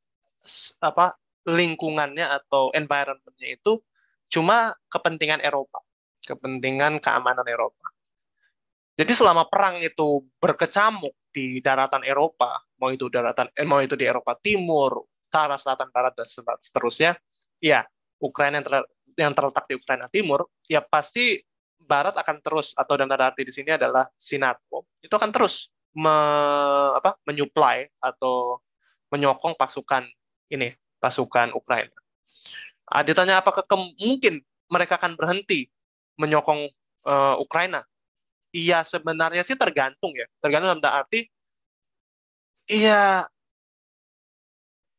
[0.78, 1.18] apa
[1.50, 3.82] lingkungannya atau environmentnya itu
[4.30, 5.82] cuma kepentingan Eropa,
[6.22, 7.90] kepentingan keamanan Eropa.
[8.96, 14.06] Jadi selama perang itu berkecamuk di daratan Eropa, mau itu daratan eh, mau itu di
[14.06, 16.24] Eropa Timur, Utara, Selatan, Barat dan
[16.62, 17.12] seterusnya,
[17.60, 17.84] ya
[18.16, 18.74] Ukraina yang, ter,
[19.20, 21.36] yang terletak di Ukraina Timur, ya pasti
[21.86, 26.12] Barat akan terus atau dan tanda arti di sini adalah Sinatko itu akan terus me,
[26.98, 28.60] apa, menyuplai atau
[29.08, 30.04] menyokong pasukan
[30.50, 31.94] ini pasukan Ukraina.
[32.86, 33.62] Ah, ditanya apakah
[33.98, 35.70] mungkin mereka akan berhenti
[36.18, 36.70] menyokong
[37.06, 37.86] uh, Ukraina
[38.56, 40.24] Iya sebenarnya sih tergantung ya.
[40.40, 41.28] Tergantung dalam arti
[42.64, 43.28] iya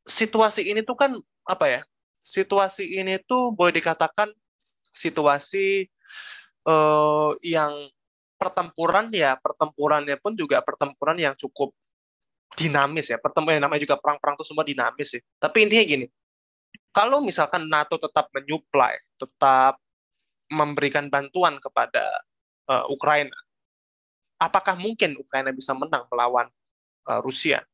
[0.05, 1.11] situasi ini tuh kan
[1.41, 1.81] apa ya?
[2.21, 4.29] Situasi ini tuh boleh dikatakan
[4.93, 5.89] situasi
[6.68, 7.74] uh, yang
[8.38, 11.74] pertempuran ya pertempurannya pun juga pertempuran yang cukup
[12.53, 13.18] dinamis ya.
[13.18, 15.22] Pertempuran namanya juga perang-perang itu semua dinamis sih.
[15.41, 16.05] Tapi intinya gini,
[16.93, 19.82] kalau misalkan NATO tetap menyuplai, tetap
[20.47, 22.05] memberikan bantuan kepada
[22.72, 23.36] uh, Ukraina,
[24.39, 26.47] apakah mungkin Ukraina bisa menang melawan
[27.09, 27.65] uh, Rusia?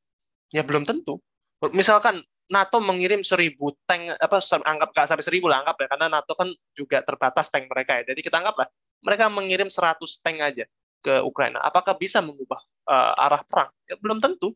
[0.50, 1.20] Ya belum tentu.
[1.72, 4.38] Misalkan NATO mengirim seribu tank apa
[4.68, 8.12] anggap nggak sampai seribu lah anggap ya karena NATO kan juga terbatas tank mereka ya.
[8.12, 8.68] Jadi kita anggap lah
[9.04, 10.66] mereka mengirim 100 tank aja
[11.04, 11.60] ke Ukraina.
[11.60, 13.70] Apakah bisa mengubah uh, arah perang?
[13.86, 14.56] Ya belum tentu.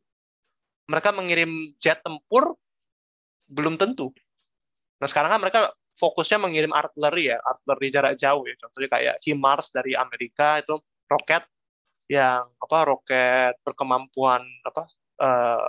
[0.88, 2.56] Mereka mengirim jet tempur
[3.52, 4.16] belum tentu.
[5.04, 5.60] Nah sekarang kan mereka
[6.00, 8.56] fokusnya mengirim artileri ya, artileri jarak jauh ya.
[8.56, 10.80] Contohnya kayak HIMARS dari Amerika itu
[11.12, 11.44] roket
[12.08, 14.88] yang apa roket berkemampuan apa
[15.20, 15.68] uh,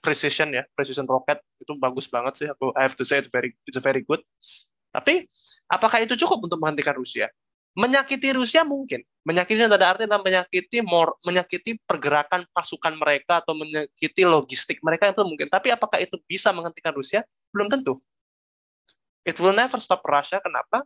[0.00, 3.52] precision ya precision roket itu bagus banget sih aku I have to say it's very
[3.68, 4.24] it's very good
[4.88, 5.28] tapi
[5.68, 7.28] apakah itu cukup untuk menghentikan Rusia
[7.74, 9.02] menyakiti Rusia mungkin.
[9.26, 15.22] Menyakiti tanda arti adalah menyakiti more, menyakiti pergerakan pasukan mereka atau menyakiti logistik mereka itu
[15.26, 15.50] mungkin.
[15.50, 17.26] Tapi apakah itu bisa menghentikan Rusia?
[17.50, 17.98] Belum tentu.
[19.26, 20.38] It will never stop Russia.
[20.38, 20.84] Kenapa?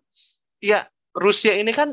[0.63, 1.93] Ya Rusia ini kan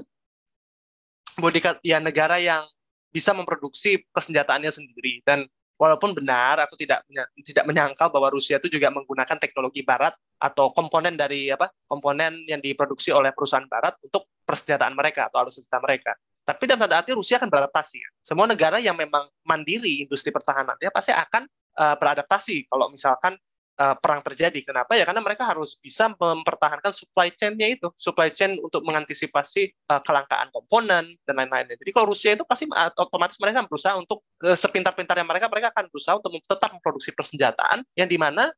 [1.36, 2.64] bodikat ya negara yang
[3.10, 5.26] bisa memproduksi persenjataannya sendiri.
[5.26, 7.04] Dan walaupun benar aku tidak
[7.44, 12.60] tidak menyangkal bahwa Rusia itu juga menggunakan teknologi barat atau komponen dari apa komponen yang
[12.60, 16.14] diproduksi oleh perusahaan barat untuk persenjataan mereka atau alutsista mereka
[16.46, 18.10] tapi dalam tanda arti Rusia akan beradaptasi ya.
[18.22, 23.34] semua negara yang memang mandiri industri pertahanannya pasti akan uh, beradaptasi kalau misalkan
[23.80, 24.62] uh, perang terjadi.
[24.64, 24.96] Kenapa?
[24.96, 30.50] Ya karena mereka harus bisa mempertahankan supply chain-nya itu, supply chain untuk mengantisipasi uh, kelangkaan
[30.52, 31.76] komponen dan lain-lainnya.
[31.82, 36.32] Jadi kalau Rusia itu pasti otomatis mereka berusaha untuk sepintar-pintarnya mereka, mereka akan berusaha untuk
[36.46, 38.52] tetap memproduksi persenjataan yang di mana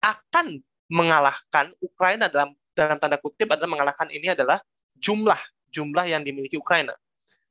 [0.00, 0.60] akan
[0.90, 4.58] mengalahkan Ukraina dalam dalam tanda kutip adalah mengalahkan ini adalah
[4.98, 5.38] jumlah
[5.70, 6.92] jumlah yang dimiliki Ukraina.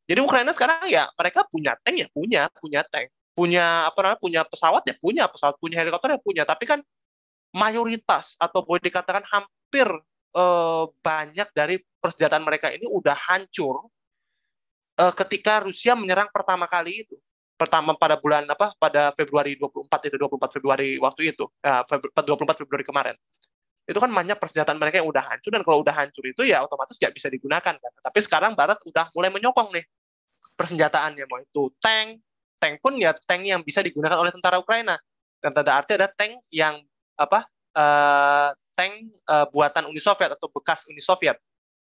[0.05, 3.07] Jadi Ukraina sekarang ya mereka punya tank ya punya punya tank.
[3.31, 6.43] Punya apa namanya punya pesawat ya punya pesawat punya helikopter ya punya.
[6.43, 6.79] Tapi kan
[7.55, 9.87] mayoritas atau boleh dikatakan hampir
[10.35, 13.87] eh, banyak dari persenjataan mereka ini udah hancur
[14.99, 17.15] eh, ketika Rusia menyerang pertama kali itu
[17.59, 22.87] pertama pada bulan apa pada Februari 24 itu 24 Februari waktu itu eh, 24 Februari
[22.87, 23.15] kemarin.
[23.83, 26.95] Itu kan banyak persenjataan mereka yang udah hancur dan kalau udah hancur itu ya otomatis
[26.95, 27.91] nggak bisa digunakan kan.
[27.99, 29.83] Tapi sekarang Barat udah mulai menyokong nih
[30.55, 32.23] persenjataannya mau itu tank.
[32.59, 34.95] Tank pun ya tank yang bisa digunakan oleh tentara Ukraina.
[35.39, 36.79] Dan tanda arti ada tank yang
[37.19, 41.35] apa uh, tank uh, buatan Uni Soviet atau bekas Uni Soviet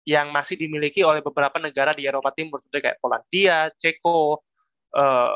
[0.08, 2.62] yang masih dimiliki oleh beberapa negara di Eropa Timur.
[2.64, 4.40] Seperti kayak Polandia, Ceko,
[4.96, 5.34] uh,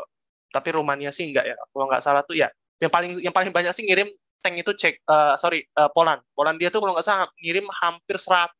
[0.53, 2.53] tapi Rumania sih enggak ya kalau nggak salah tuh ya.
[2.77, 6.21] Yang paling yang paling banyak sih ngirim tank itu cek uh, sorry uh, Poland.
[6.37, 8.53] Polandia tuh kalau nggak salah ngirim hampir 100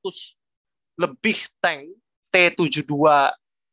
[0.98, 1.94] lebih tank
[2.34, 2.89] T72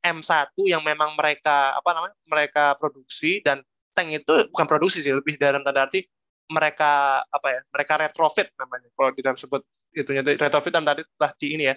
[0.00, 3.40] M1 yang memang mereka apa namanya mereka produksi.
[3.40, 3.64] Dan
[3.96, 6.04] tank itu bukan produksi sih lebih dalam tanda arti
[6.50, 9.64] mereka apa ya mereka retrofit namanya kalau di dalam sebut
[9.96, 10.20] itunya.
[10.20, 11.76] Retrofit dan tadi telah di ini ya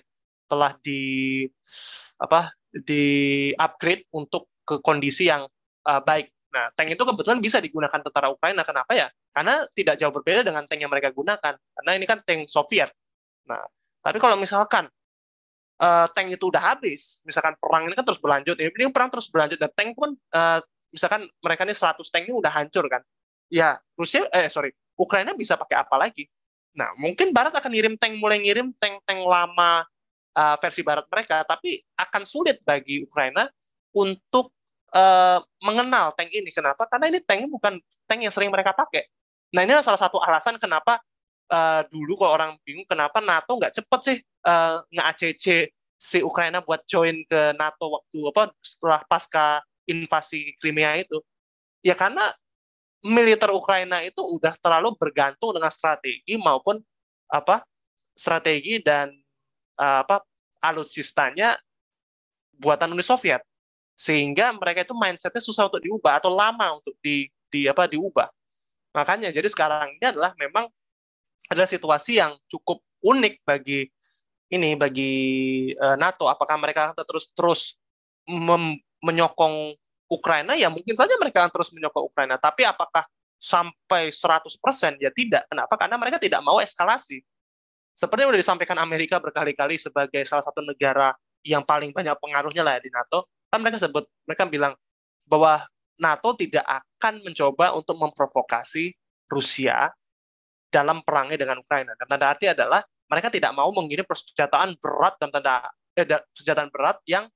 [0.50, 1.02] telah di
[2.20, 3.04] apa di
[3.56, 5.46] upgrade untuk ke kondisi yang
[5.88, 6.31] uh, baik.
[6.53, 8.61] Nah, tank itu kebetulan bisa digunakan tentara Ukraina.
[8.61, 9.09] Kenapa ya?
[9.34, 11.57] Karena tidak jauh berbeda dengan tank yang mereka gunakan.
[11.57, 12.93] Karena ini kan tank Soviet.
[13.49, 13.65] Nah,
[14.05, 14.86] tapi kalau misalkan
[15.81, 19.57] uh, tank itu udah habis, misalkan perang ini kan terus berlanjut, ini, perang terus berlanjut
[19.57, 20.61] dan tank pun uh,
[20.93, 23.01] misalkan mereka ini 100 tank ini udah hancur kan
[23.49, 26.29] ya Rusia eh sorry Ukraina bisa pakai apa lagi
[26.77, 29.86] nah mungkin Barat akan ngirim tank mulai ngirim tank-tank lama
[30.38, 33.49] uh, versi Barat mereka tapi akan sulit bagi Ukraina
[33.97, 34.53] untuk
[34.94, 36.54] uh, mengenal tank ini.
[36.54, 36.86] Kenapa?
[36.88, 39.10] Karena ini tank bukan tank yang sering mereka pakai.
[39.54, 41.02] Nah ini salah satu alasan kenapa
[41.50, 45.46] uh, dulu kalau orang bingung kenapa NATO nggak cepet sih uh, nge-ACC
[45.98, 51.22] si Ukraina buat join ke NATO waktu apa setelah pasca invasi Crimea itu.
[51.84, 52.32] Ya karena
[53.04, 56.80] militer Ukraina itu udah terlalu bergantung dengan strategi maupun
[57.28, 57.62] apa
[58.16, 59.12] strategi dan
[59.76, 60.24] uh, apa
[60.64, 61.60] alutsistanya
[62.56, 63.44] buatan Uni Soviet
[63.94, 68.30] sehingga mereka itu mindsetnya susah untuk diubah atau lama untuk di, di apa diubah.
[68.94, 70.70] Makanya jadi sekarang ini adalah memang
[71.50, 73.89] adalah situasi yang cukup unik bagi
[74.54, 75.14] ini bagi
[75.78, 76.30] uh, NATO.
[76.30, 77.62] Apakah mereka akan terus terus
[79.02, 79.78] menyokong
[80.10, 80.54] Ukraina?
[80.54, 82.38] Ya mungkin saja mereka akan terus menyokong Ukraina.
[82.38, 83.06] Tapi apakah
[83.44, 84.48] sampai 100%
[85.04, 85.44] ya tidak.
[85.52, 85.76] Kenapa?
[85.76, 87.20] Karena mereka tidak mau eskalasi.
[87.94, 91.14] Seperti yang sudah disampaikan Amerika berkali-kali sebagai salah satu negara
[91.46, 94.74] yang paling banyak pengaruhnya lah di NATO kan mereka sebut mereka bilang
[95.30, 95.62] bahwa
[96.01, 98.97] NATO tidak akan mencoba untuk memprovokasi
[99.30, 99.93] Rusia
[100.74, 101.93] dalam perangnya dengan Ukraina.
[101.93, 106.97] Dan tanda arti adalah mereka tidak mau mengirim persenjataan berat dan tanda eh, persenjataan berat
[107.06, 107.30] yang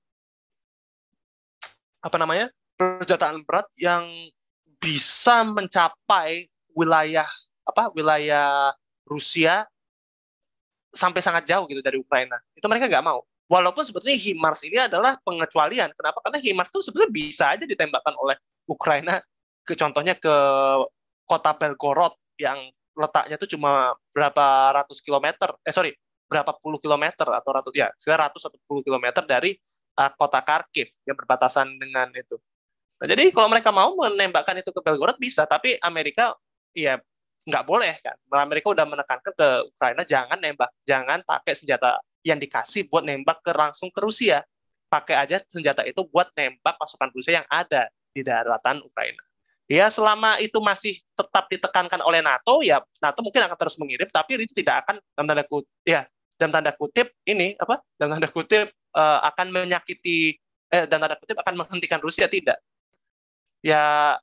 [2.01, 4.01] apa namanya persenjataan berat yang
[4.81, 7.29] bisa mencapai wilayah
[7.61, 8.73] apa wilayah
[9.05, 9.69] Rusia
[10.89, 12.41] sampai sangat jauh gitu dari Ukraina.
[12.57, 17.11] Itu mereka nggak mau walaupun sebetulnya HIMARS ini adalah pengecualian kenapa karena HIMARS itu sebenarnya
[17.11, 18.35] bisa aja ditembakkan oleh
[18.67, 19.23] Ukraina
[19.63, 20.35] ke contohnya ke
[21.27, 25.93] kota Belgorod yang letaknya itu cuma berapa ratus kilometer, eh sorry,
[26.25, 29.53] berapa puluh kilometer atau ratus ya, sekitar ratus atau puluh kilometer dari
[30.01, 32.41] uh, kota Kharkiv yang berbatasan dengan itu.
[32.97, 36.33] Nah, jadi kalau mereka mau menembakkan itu ke Belgorod bisa, tapi Amerika
[36.73, 36.97] ya
[37.45, 38.17] nggak boleh kan.
[38.33, 43.55] Amerika udah menekankan ke Ukraina jangan nembak, jangan pakai senjata yang dikasih buat nembak ke
[43.55, 44.43] langsung ke Rusia.
[44.91, 49.23] Pakai aja senjata itu buat nembak pasukan Rusia yang ada di daratan Ukraina.
[49.67, 54.39] Ya selama itu masih tetap ditekankan oleh NATO ya NATO mungkin akan terus mengirim tapi
[54.39, 56.07] itu tidak akan dalam tanda kutip ya
[56.39, 60.39] dalam tanda kutip ini apa dalam tanda kutip uh, akan menyakiti
[60.71, 62.63] eh dalam tanda kutip akan menghentikan Rusia tidak.
[63.59, 64.15] Ya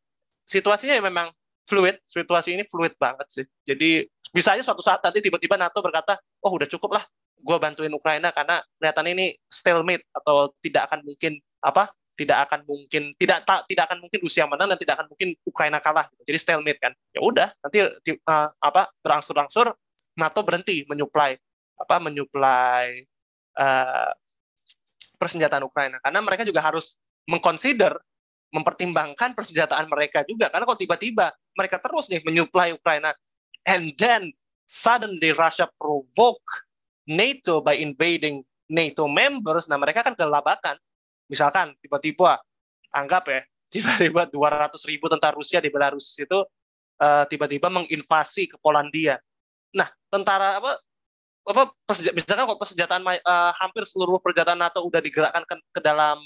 [0.49, 1.29] situasinya ya memang
[1.69, 3.45] fluid situasi ini fluid banget sih.
[3.69, 7.05] Jadi bisa aja suatu saat nanti tiba-tiba NATO berkata oh udah cukup lah
[7.45, 13.13] gue bantuin Ukraina karena kelihatan ini stalemate atau tidak akan mungkin apa tidak akan mungkin
[13.21, 16.23] tidak tak tidak akan mungkin Rusia menang dan tidak akan mungkin Ukraina kalah gitu.
[16.33, 16.93] jadi stalemate kan.
[17.13, 19.77] Ya udah nanti uh, apa berangsur-angsur
[20.17, 21.37] NATO berhenti menyuplai
[21.75, 23.05] apa menyuplai
[23.59, 24.11] uh,
[25.19, 25.99] persenjataan Ukraina.
[26.01, 27.99] Karena mereka juga harus mengconsider
[28.55, 30.47] mempertimbangkan persenjataan mereka juga.
[30.49, 33.11] Karena kalau tiba-tiba mereka terus nih menyuplai Ukraina
[33.67, 34.31] and then
[34.71, 36.64] suddenly Russia provoke
[37.09, 40.77] NATO by invading NATO members nah mereka kan kelabakan
[41.29, 42.41] misalkan tiba-tiba
[42.95, 43.41] anggap ya
[43.75, 46.47] tiba-tiba 200 ribu tentara Rusia di Belarus itu
[47.03, 49.19] uh, tiba-tiba menginvasi ke Polandia.
[49.75, 50.79] Nah, tentara apa
[51.45, 51.63] apa
[52.17, 56.17] misalkan kalau persenjataan uh, hampir seluruh persenjataan NATO udah digerakkan ke, ke dalam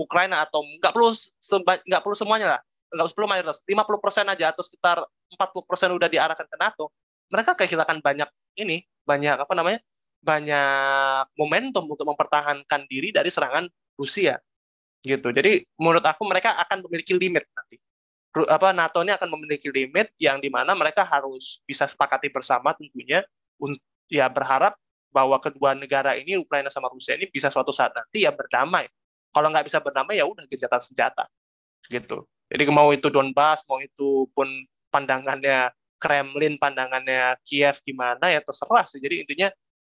[0.00, 1.12] Ukraina atau nggak perlu
[1.84, 6.08] nggak perlu semuanya lah nggak perlu mayoritas 50 persen aja atau sekitar 40 persen udah
[6.08, 6.88] diarahkan ke NATO
[7.28, 9.84] mereka kehilangan banyak ini banyak apa namanya
[10.22, 13.66] banyak momentum untuk mempertahankan diri dari serangan
[13.98, 14.38] Rusia
[15.02, 15.34] gitu.
[15.34, 17.76] Jadi menurut aku mereka akan memiliki limit nanti.
[18.48, 23.20] Apa NATO ini akan memiliki limit yang di mana mereka harus bisa sepakati bersama tentunya
[24.08, 24.72] ya berharap
[25.12, 28.88] bahwa kedua negara ini Ukraina sama Rusia ini bisa suatu saat nanti ya berdamai.
[29.32, 31.28] Kalau nggak bisa berdamai ya udah gencatan senjata
[31.92, 32.24] gitu.
[32.48, 34.48] Jadi mau itu Donbas, mau itu pun
[34.92, 39.00] pandangannya Kremlin, pandangannya Kiev gimana ya terserah sih.
[39.00, 39.48] Jadi intinya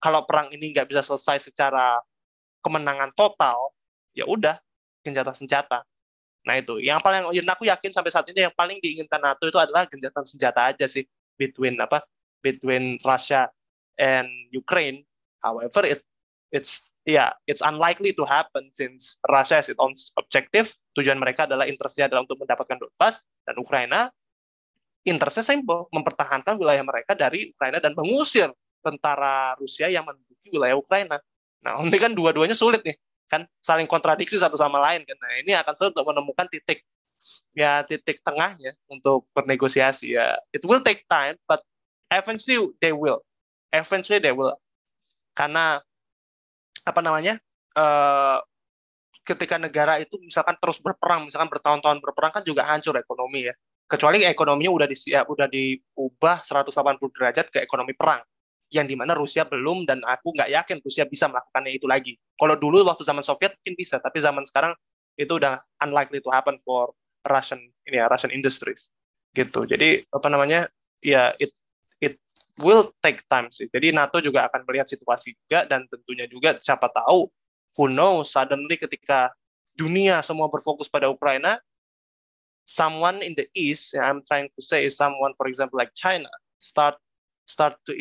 [0.07, 1.99] kalau perang ini nggak bisa selesai secara
[2.63, 3.75] kemenangan total,
[4.15, 4.55] ya udah
[5.03, 5.83] genjatan senjata.
[6.47, 9.59] Nah itu yang paling yang aku yakin sampai saat ini yang paling diinginkan NATO itu
[9.59, 11.03] adalah genjatan senjata aja sih
[11.35, 12.07] between apa
[12.39, 13.51] between Russia
[13.99, 15.03] and Ukraine.
[15.43, 16.07] However, it
[16.55, 20.71] it's yeah it's unlikely to happen since Russia has its own objective.
[20.95, 24.07] Tujuan mereka adalah interestnya adalah untuk mendapatkan Donbas dan Ukraina
[25.03, 28.55] interestnya simple mempertahankan wilayah mereka dari Ukraina dan mengusir
[28.85, 31.17] tentara Rusia yang menduduki wilayah Ukraina.
[31.65, 32.97] Nah, ini kan dua-duanya sulit nih
[33.27, 35.19] kan saling kontradiksi satu sama lain kan.
[35.19, 36.87] Nah, ini akan sulit untuk menemukan titik
[37.57, 40.39] ya titik tengahnya untuk bernegosiasi ya.
[40.55, 41.63] It will take time but
[42.11, 43.23] eventually they will.
[43.75, 44.55] Eventually they will.
[45.35, 45.83] Karena
[46.87, 47.43] apa namanya?
[47.77, 48.41] Uh,
[49.27, 53.55] ketika negara itu misalkan terus berperang, misalkan bertahun-tahun berperang kan juga hancur ekonomi ya.
[53.87, 56.73] Kecuali ekonominya udah di udah diubah 180
[57.11, 58.23] derajat ke ekonomi perang
[58.75, 62.19] yang di mana Rusia belum dan aku nggak yakin Rusia bisa melakukannya itu lagi.
[62.35, 64.75] Kalau dulu waktu zaman Soviet mungkin bisa, tapi zaman sekarang
[65.17, 66.93] itu udah unlikely to happen for
[67.27, 68.91] Russian ini ya Russian industries
[69.33, 69.65] gitu.
[69.65, 70.69] Jadi apa namanya
[71.01, 71.55] ya it
[72.03, 72.19] it
[72.61, 73.71] will take time sih.
[73.71, 77.31] Jadi NATO juga akan melihat situasi juga dan tentunya juga siapa tahu
[77.77, 79.31] who knows suddenly ketika
[79.77, 81.61] dunia semua berfokus pada Ukraina,
[82.65, 86.97] someone in the east, I'm trying to say is someone for example like China start
[87.47, 87.95] start to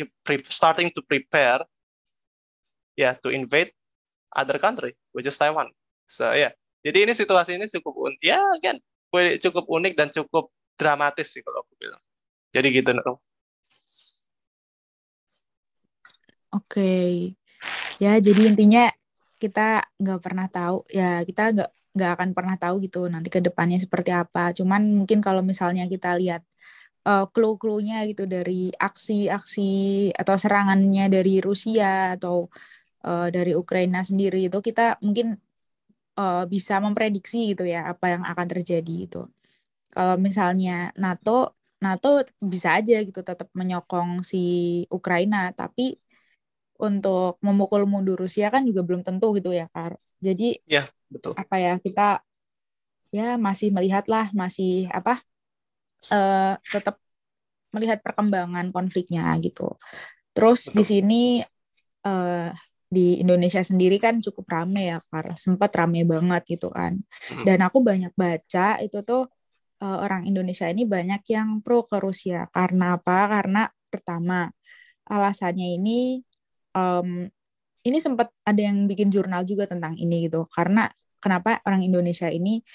[0.49, 1.61] starting to prepare
[2.97, 3.71] ya yeah, to invade
[4.33, 5.69] other country which is Taiwan.
[6.09, 6.51] So ya, yeah.
[6.81, 8.77] jadi ini situasi ini cukup unik ya kan
[9.39, 12.01] cukup unik dan cukup dramatis sih kalau aku bilang.
[12.51, 12.91] Jadi gitu.
[16.55, 17.35] Oke,
[17.99, 18.87] ya jadi intinya
[19.35, 23.79] kita nggak pernah tahu ya kita nggak nggak akan pernah tahu gitu nanti ke depannya
[23.79, 24.55] seperti apa.
[24.55, 26.43] Cuman mungkin kalau misalnya kita lihat
[27.05, 29.71] uh, clue-cluenya gitu dari aksi-aksi
[30.17, 32.49] atau serangannya dari Rusia atau
[33.05, 35.37] uh, dari Ukraina sendiri itu kita mungkin
[36.17, 39.21] uh, bisa memprediksi gitu ya apa yang akan terjadi itu.
[39.93, 44.43] Kalau misalnya NATO NATO bisa aja gitu tetap menyokong si
[44.89, 46.01] Ukraina tapi
[46.75, 49.95] untuk memukul mundur Rusia kan juga belum tentu gitu ya Kar.
[50.19, 51.37] Jadi ya betul.
[51.37, 52.19] Apa ya kita
[53.13, 55.21] ya masih melihat lah masih apa
[56.11, 56.99] uh, tetap
[57.75, 59.75] melihat perkembangan konfliknya gitu.
[60.35, 60.75] Terus betul.
[60.75, 61.23] di sini
[62.07, 62.49] uh,
[62.85, 65.35] di Indonesia sendiri kan cukup rame ya Kar.
[65.35, 66.95] Sempat rame banget gitu kan.
[67.31, 67.43] Hmm.
[67.43, 69.27] Dan aku banyak baca itu tuh
[69.83, 73.27] uh, orang Indonesia ini banyak yang pro ke Rusia karena apa?
[73.27, 74.47] Karena pertama
[75.05, 76.19] alasannya ini
[76.73, 77.29] um,
[77.85, 80.89] ini sempat ada yang bikin jurnal juga tentang ini gitu karena
[81.21, 82.65] kenapa orang Indonesia ini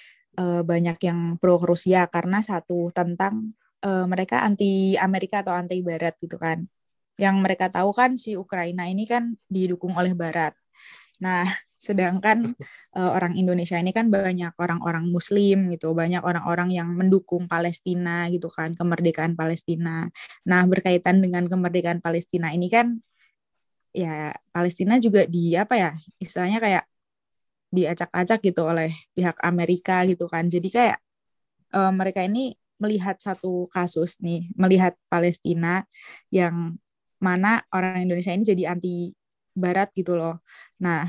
[0.41, 3.53] uh, banyak yang pro Rusia karena satu tentang
[3.85, 6.65] uh, mereka anti Amerika atau anti Barat gitu kan.
[7.21, 10.57] Yang mereka tahu kan si Ukraina ini kan didukung oleh Barat.
[11.21, 11.45] Nah
[11.81, 12.53] sedangkan
[12.93, 18.49] uh, orang Indonesia ini kan banyak orang-orang Muslim gitu banyak orang-orang yang mendukung Palestina gitu
[18.53, 20.09] kan kemerdekaan Palestina.
[20.49, 23.01] Nah berkaitan dengan kemerdekaan Palestina ini kan
[23.91, 25.91] ya Palestina juga di apa ya
[26.23, 26.85] istilahnya kayak
[27.71, 30.51] diacak-acak gitu oleh pihak Amerika gitu kan.
[30.51, 30.99] Jadi kayak
[31.75, 35.85] uh, mereka ini melihat satu kasus nih melihat Palestina
[36.33, 36.81] yang
[37.21, 39.13] mana orang Indonesia ini jadi anti
[39.55, 40.41] Barat gitu loh.
[40.83, 41.07] Nah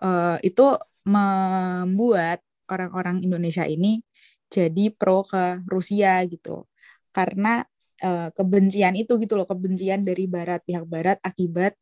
[0.00, 2.40] uh, itu membuat
[2.70, 4.00] orang-orang Indonesia ini
[4.46, 6.70] jadi pro ke Rusia gitu.
[7.10, 7.66] Karena
[8.06, 11.76] uh, kebencian itu gitu loh kebencian dari Barat pihak Barat akibat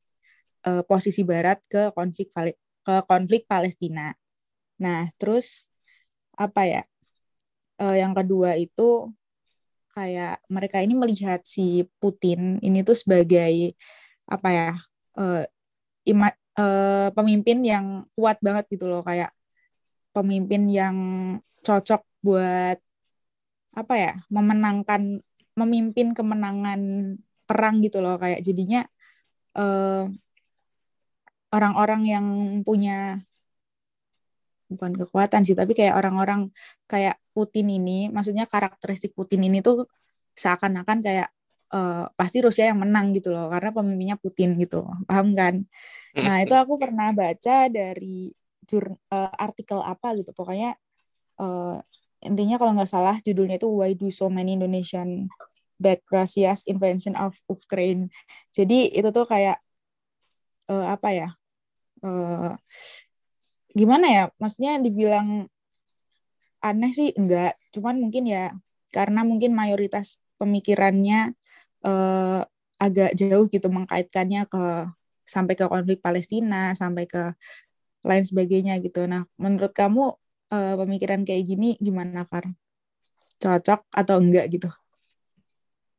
[0.90, 2.28] posisi Barat ke konflik
[2.88, 4.16] ke konflik Palestina.
[4.80, 5.68] Nah, terus
[6.32, 6.82] apa ya?
[7.76, 9.12] Uh, yang kedua itu
[9.92, 13.76] kayak mereka ini melihat si Putin ini tuh sebagai
[14.24, 14.70] apa ya?
[15.12, 15.44] Uh,
[16.08, 19.36] ima, uh, pemimpin yang kuat banget gitu loh kayak
[20.16, 20.96] pemimpin yang
[21.60, 22.80] cocok buat
[23.76, 25.20] apa ya memenangkan
[25.54, 26.80] memimpin kemenangan
[27.44, 28.88] perang gitu loh kayak jadinya
[29.54, 30.08] uh,
[31.54, 32.26] orang-orang yang
[32.66, 33.20] punya
[34.68, 36.52] bukan kekuatan sih tapi kayak orang-orang
[36.84, 39.88] kayak Putin ini maksudnya karakteristik Putin ini tuh
[40.36, 41.28] seakan-akan kayak
[41.72, 45.64] uh, pasti Rusia yang menang gitu loh karena pemimpinnya Putin gitu paham kan?
[46.16, 48.32] Nah itu aku pernah baca dari
[48.64, 50.30] jur, uh, artikel apa gitu.
[50.36, 50.76] Pokoknya
[51.40, 51.80] uh,
[52.24, 55.28] intinya kalau nggak salah judulnya itu Why Do So Many Indonesian
[55.78, 58.12] Back Russia's Invention of Ukraine?
[58.52, 59.58] Jadi itu tuh kayak
[60.68, 61.28] uh, apa ya
[62.02, 62.54] uh,
[63.72, 64.24] gimana ya?
[64.40, 65.46] Maksudnya dibilang
[66.62, 67.58] aneh sih enggak.
[67.74, 68.54] Cuman mungkin ya
[68.90, 71.36] karena mungkin mayoritas pemikirannya
[71.84, 72.42] uh,
[72.78, 74.88] agak jauh gitu mengkaitkannya ke
[75.28, 77.36] sampai ke konflik Palestina sampai ke
[78.06, 79.04] lain sebagainya gitu.
[79.04, 80.14] Nah menurut kamu
[80.54, 82.48] uh, pemikiran kayak gini gimana Far?
[83.38, 84.70] Cocok atau enggak gitu?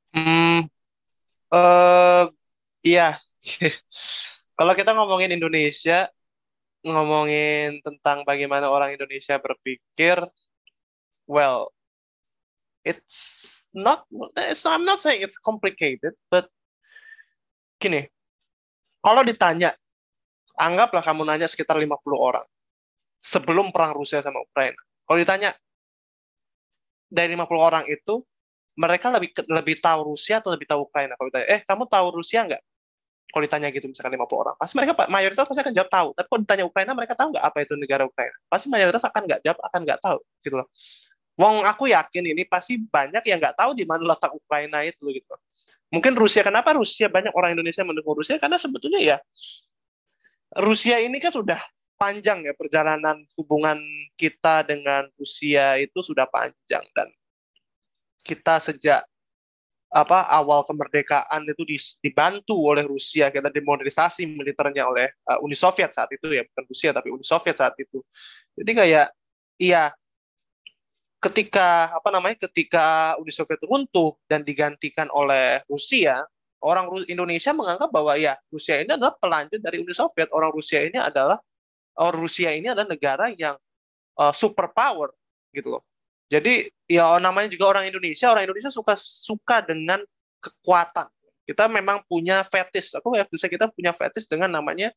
[0.09, 0.67] Hmm
[1.53, 2.29] uh,
[2.85, 3.17] iya
[4.59, 6.11] Kalau kita ngomongin Indonesia,
[6.83, 10.19] ngomongin tentang bagaimana orang Indonesia berpikir,
[11.23, 11.71] well,
[12.83, 14.03] it's not,
[14.35, 16.51] it's, I'm not saying it's complicated, but
[17.79, 18.11] gini,
[18.99, 19.79] kalau ditanya,
[20.59, 22.43] anggaplah kamu nanya sekitar 50 orang
[23.23, 24.79] sebelum perang Rusia sama Ukraina.
[25.07, 25.55] Kalau ditanya
[27.07, 28.27] dari 50 orang itu,
[28.75, 31.15] mereka lebih lebih tahu Rusia atau lebih tahu Ukraina?
[31.15, 32.63] Kalau ditanya, eh kamu tahu Rusia nggak?
[33.29, 36.07] Kalau ditanya gitu misalkan 50 orang, pasti mereka mayoritas pasti akan jawab tahu.
[36.17, 38.37] Tapi kalau ditanya Ukraina, mereka tahu nggak apa itu negara Ukraina?
[38.49, 40.67] Pasti mayoritas akan nggak jawab, akan nggak tahu gitu loh.
[41.39, 45.35] Wong aku yakin ini pasti banyak yang nggak tahu di mana letak Ukraina itu gitu.
[45.93, 49.17] Mungkin Rusia kenapa Rusia banyak orang Indonesia mendukung Rusia karena sebetulnya ya
[50.57, 51.61] Rusia ini kan sudah
[51.99, 53.77] panjang ya perjalanan hubungan
[54.17, 57.07] kita dengan Rusia itu sudah panjang dan
[58.25, 59.03] kita sejak
[59.89, 61.65] apa awal kemerdekaan itu
[61.97, 63.33] dibantu oleh Rusia.
[63.33, 66.45] Kita demodernisasi militernya oleh uh, Uni Soviet saat itu ya.
[66.45, 67.99] Bukan Rusia tapi Uni Soviet saat itu.
[68.53, 69.07] Jadi kayak
[69.57, 69.89] iya
[71.19, 76.21] ketika apa namanya ketika Uni Soviet runtuh dan digantikan oleh Rusia
[76.61, 80.29] orang Indonesia menganggap bahwa ya Rusia ini adalah pelanjut dari Uni Soviet.
[80.29, 81.41] Orang Rusia ini adalah
[81.97, 83.57] orang Rusia ini adalah negara yang
[84.21, 85.09] uh, superpower
[85.49, 85.88] gitu loh
[86.29, 89.97] jadi ya namanya juga orang Indonesia, orang Indonesia suka suka dengan
[90.37, 91.09] kekuatan.
[91.49, 94.93] Kita memang punya fetis, aku bisa kita punya fetis dengan namanya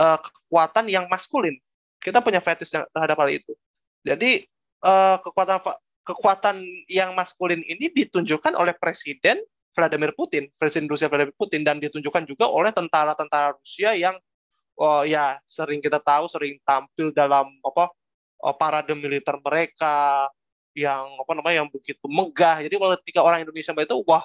[0.00, 1.60] uh, kekuatan yang maskulin.
[2.00, 3.52] Kita punya fetis terhadap hal itu.
[4.00, 4.48] Jadi
[4.80, 5.60] uh, kekuatan
[6.04, 9.44] kekuatan yang maskulin ini ditunjukkan oleh Presiden
[9.76, 14.16] Vladimir Putin, Presiden Rusia Vladimir Putin, dan ditunjukkan juga oleh tentara-tentara Rusia yang
[14.80, 17.92] oh ya sering kita tahu sering tampil dalam apa
[18.44, 20.28] oh, parade militer mereka,
[20.74, 22.60] yang apa namanya yang begitu megah.
[22.60, 24.22] Jadi kalau ketika orang Indonesia itu wah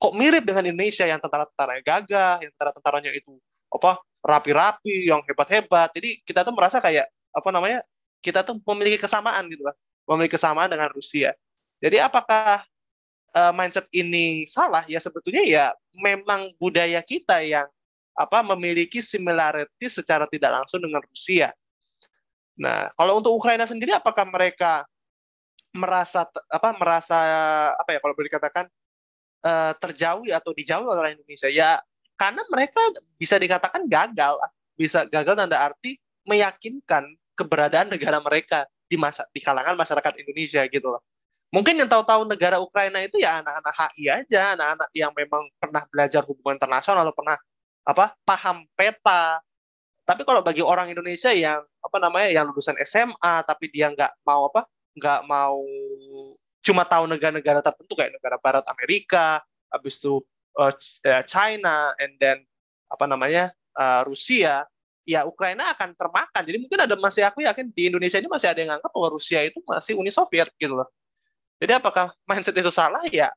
[0.00, 3.36] kok mirip dengan Indonesia yang tentara-tentaranya gagah, yang tentara-tentaranya itu
[3.70, 5.92] apa rapi-rapi, yang hebat-hebat.
[5.92, 7.84] Jadi kita tuh merasa kayak apa namanya
[8.24, 9.76] kita tuh memiliki kesamaan gitu lah,
[10.08, 11.36] memiliki kesamaan dengan Rusia.
[11.80, 12.64] Jadi apakah
[13.36, 14.84] uh, mindset ini salah?
[14.88, 15.64] Ya sebetulnya ya
[15.96, 17.68] memang budaya kita yang
[18.16, 21.52] apa memiliki similarity secara tidak langsung dengan Rusia.
[22.60, 24.84] Nah, kalau untuk Ukraina sendiri apakah mereka
[25.70, 27.18] merasa apa merasa
[27.78, 28.66] apa ya kalau boleh dikatakan
[29.46, 31.48] uh, terjauhi atau dijauhi oleh Indonesia.
[31.50, 31.78] Ya
[32.18, 32.80] karena mereka
[33.16, 34.36] bisa dikatakan gagal
[34.76, 35.96] bisa gagal tanda arti
[36.28, 37.04] meyakinkan
[37.36, 41.02] keberadaan negara mereka di masa di kalangan masyarakat Indonesia gitu loh.
[41.50, 46.22] Mungkin yang tahu-tahu negara Ukraina itu ya anak-anak HI aja anak-anak yang memang pernah belajar
[46.22, 47.36] hubungan internasional atau pernah
[47.82, 49.42] apa paham peta.
[50.06, 54.46] Tapi kalau bagi orang Indonesia yang apa namanya yang lulusan SMA tapi dia nggak mau
[54.50, 54.66] apa
[54.96, 55.62] nggak mau
[56.60, 59.40] cuma tahu negara-negara tertentu kayak negara Barat Amerika,
[59.72, 60.20] habis itu
[60.60, 60.72] uh,
[61.24, 62.44] China, and then
[62.90, 64.66] apa namanya uh, Rusia,
[65.08, 66.42] ya Ukraina akan termakan.
[66.44, 69.40] Jadi mungkin ada masih aku yakin di Indonesia ini masih ada yang anggap bahwa Rusia
[69.46, 70.88] itu masih Uni Soviet gitu loh.
[71.60, 73.00] Jadi apakah mindset itu salah?
[73.08, 73.32] Ya,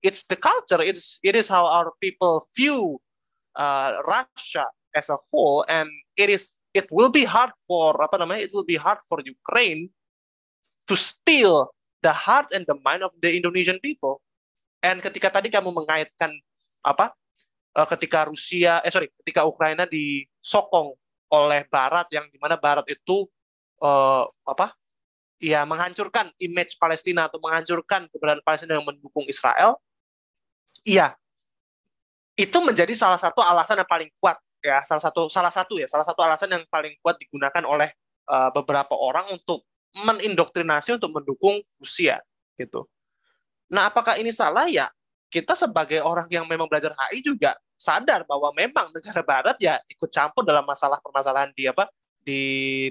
[0.00, 2.96] it's the culture, it's it is how our people view
[3.60, 4.64] uh, Russia
[4.96, 8.66] as a whole, and it is it will be hard for apa namanya it will
[8.66, 9.92] be hard for Ukraine
[10.86, 11.70] to steal
[12.02, 14.22] the heart and the mind of the Indonesian people.
[14.82, 16.34] And ketika tadi kamu mengaitkan
[16.82, 17.14] apa?
[17.72, 20.92] Uh, ketika Rusia, eh sorry, ketika Ukraina disokong
[21.32, 23.24] oleh Barat yang di mana Barat itu
[23.80, 24.74] uh, apa?
[25.42, 29.78] Ya menghancurkan image Palestina atau menghancurkan keberadaan Palestina yang mendukung Israel.
[30.82, 31.14] Iya,
[32.36, 36.06] itu menjadi salah satu alasan yang paling kuat ya salah satu salah satu ya salah
[36.06, 37.92] satu alasan yang paling kuat digunakan oleh
[38.30, 42.20] uh, beberapa orang untuk mendoktrinasi untuk mendukung Rusia
[42.56, 42.88] gitu.
[43.68, 44.88] Nah, apakah ini salah ya?
[45.32, 50.12] Kita sebagai orang yang memang belajar HI juga sadar bahwa memang negara barat ya ikut
[50.12, 51.88] campur dalam masalah permasalahan di apa
[52.22, 52.42] di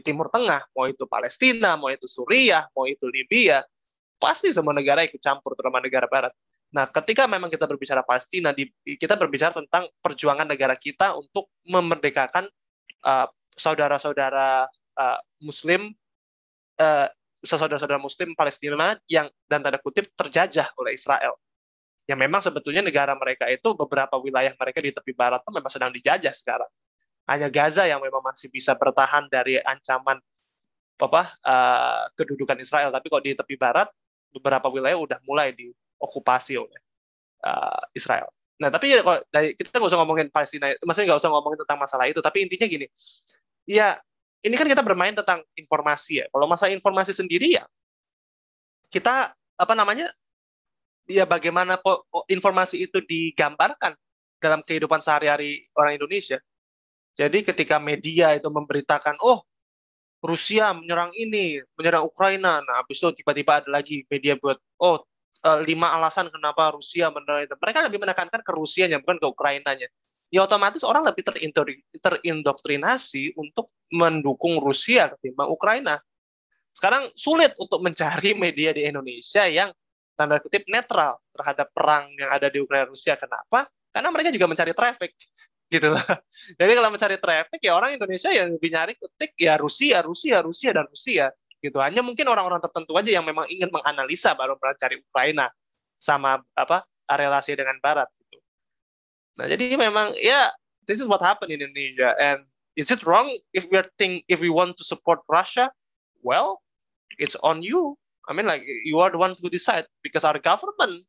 [0.04, 3.64] Timur Tengah, mau itu Palestina, mau itu Suriah, mau itu Libya,
[4.20, 6.36] pasti semua negara ikut campur terutama negara barat.
[6.72, 8.52] Nah, ketika memang kita berbicara Palestina,
[8.84, 12.48] kita berbicara tentang perjuangan negara kita untuk memerdekakan
[13.04, 15.92] uh, saudara-saudara uh, Muslim
[16.82, 17.08] uh,
[17.46, 21.38] saudara-saudara Muslim Palestina yang dan tanda kutip terjajah oleh Israel.
[22.10, 25.94] Yang memang sebetulnya negara mereka itu beberapa wilayah mereka di tepi barat itu memang sedang
[25.94, 26.68] dijajah sekarang.
[27.30, 30.18] Hanya Gaza yang memang masih bisa bertahan dari ancaman
[31.02, 32.90] apa uh, kedudukan Israel.
[32.90, 33.88] Tapi kalau di tepi barat
[34.34, 36.82] beberapa wilayah udah mulai diokupasi oleh
[37.46, 38.30] uh, Israel.
[38.62, 41.80] Nah, tapi ya kalau dari kita nggak usah ngomongin Palestina, maksudnya nggak usah ngomongin tentang
[41.82, 42.86] masalah itu, tapi intinya gini,
[43.66, 43.98] ya
[44.42, 46.26] ini kan kita bermain tentang informasi ya.
[46.34, 47.66] Kalau masa informasi sendiri ya
[48.92, 50.12] kita apa namanya
[51.08, 51.80] ya bagaimana
[52.28, 53.96] informasi itu digambarkan
[54.42, 56.38] dalam kehidupan sehari-hari orang Indonesia.
[57.16, 59.44] Jadi ketika media itu memberitakan, oh
[60.22, 65.02] Rusia menyerang ini, menyerang Ukraina, nah habis itu tiba-tiba ada lagi media buat, oh
[65.44, 67.56] eh, lima alasan kenapa Rusia menyerang itu.
[67.58, 69.88] Mereka lebih menekankan ke Rusianya, bukan ke Ukrainanya
[70.32, 71.28] ya otomatis orang lebih
[72.00, 76.00] terindoktrinasi untuk mendukung Rusia ketimbang Ukraina.
[76.72, 79.76] Sekarang sulit untuk mencari media di Indonesia yang
[80.16, 83.20] tanda kutip netral terhadap perang yang ada di Ukraina Rusia.
[83.20, 83.68] Kenapa?
[83.92, 85.12] Karena mereka juga mencari traffic
[85.76, 86.08] gitu lah.
[86.56, 90.72] Jadi kalau mencari traffic ya orang Indonesia yang lebih nyari ketik ya Rusia, Rusia, Rusia
[90.72, 91.28] dan Rusia
[91.60, 91.78] gitu.
[91.84, 95.52] Hanya mungkin orang-orang tertentu aja yang memang ingin menganalisa baru mencari Ukraina
[96.00, 98.08] sama apa relasi dengan Barat.
[99.40, 100.52] Nah, jadi memang ya
[100.88, 102.44] this is what happened in Indonesia and
[102.76, 105.72] is it wrong if we are think if we want to support Russia?
[106.22, 106.60] Well,
[107.18, 107.96] it's on you.
[108.28, 111.04] I mean like you are the one to decide because our government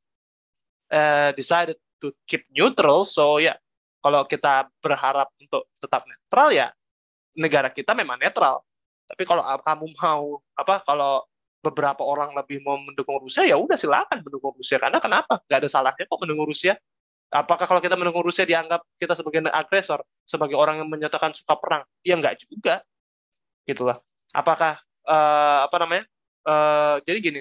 [0.91, 3.05] uh, decided to keep neutral.
[3.05, 3.57] So ya, yeah,
[4.03, 6.68] kalau kita berharap untuk tetap netral ya
[7.39, 8.64] negara kita memang netral.
[9.07, 11.23] Tapi kalau kamu mau apa kalau
[11.62, 15.68] beberapa orang lebih mau mendukung Rusia ya udah silakan mendukung Rusia karena kenapa Gak ada
[15.70, 16.75] salahnya kok mendukung Rusia
[17.33, 21.83] apakah kalau kita mendukung Rusia dianggap kita sebagai agresor sebagai orang yang menyatakan suka perang?
[22.05, 22.85] Ya nggak juga.
[23.64, 23.97] Gitulah
[24.33, 26.05] apakah uh, apa namanya?
[26.43, 27.41] Uh, jadi gini.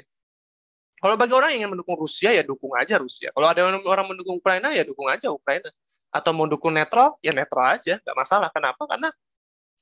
[1.01, 3.33] Kalau bagi orang yang ingin mendukung Rusia ya dukung aja Rusia.
[3.33, 5.73] Kalau ada orang mendukung Ukraina ya dukung aja Ukraina.
[6.13, 7.97] Atau mau dukung netral ya netral aja.
[8.05, 8.53] Nggak masalah.
[8.53, 8.85] Kenapa?
[8.85, 9.09] Karena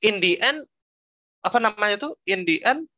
[0.00, 0.64] in the end
[1.44, 2.16] apa namanya tuh?
[2.24, 2.88] In the end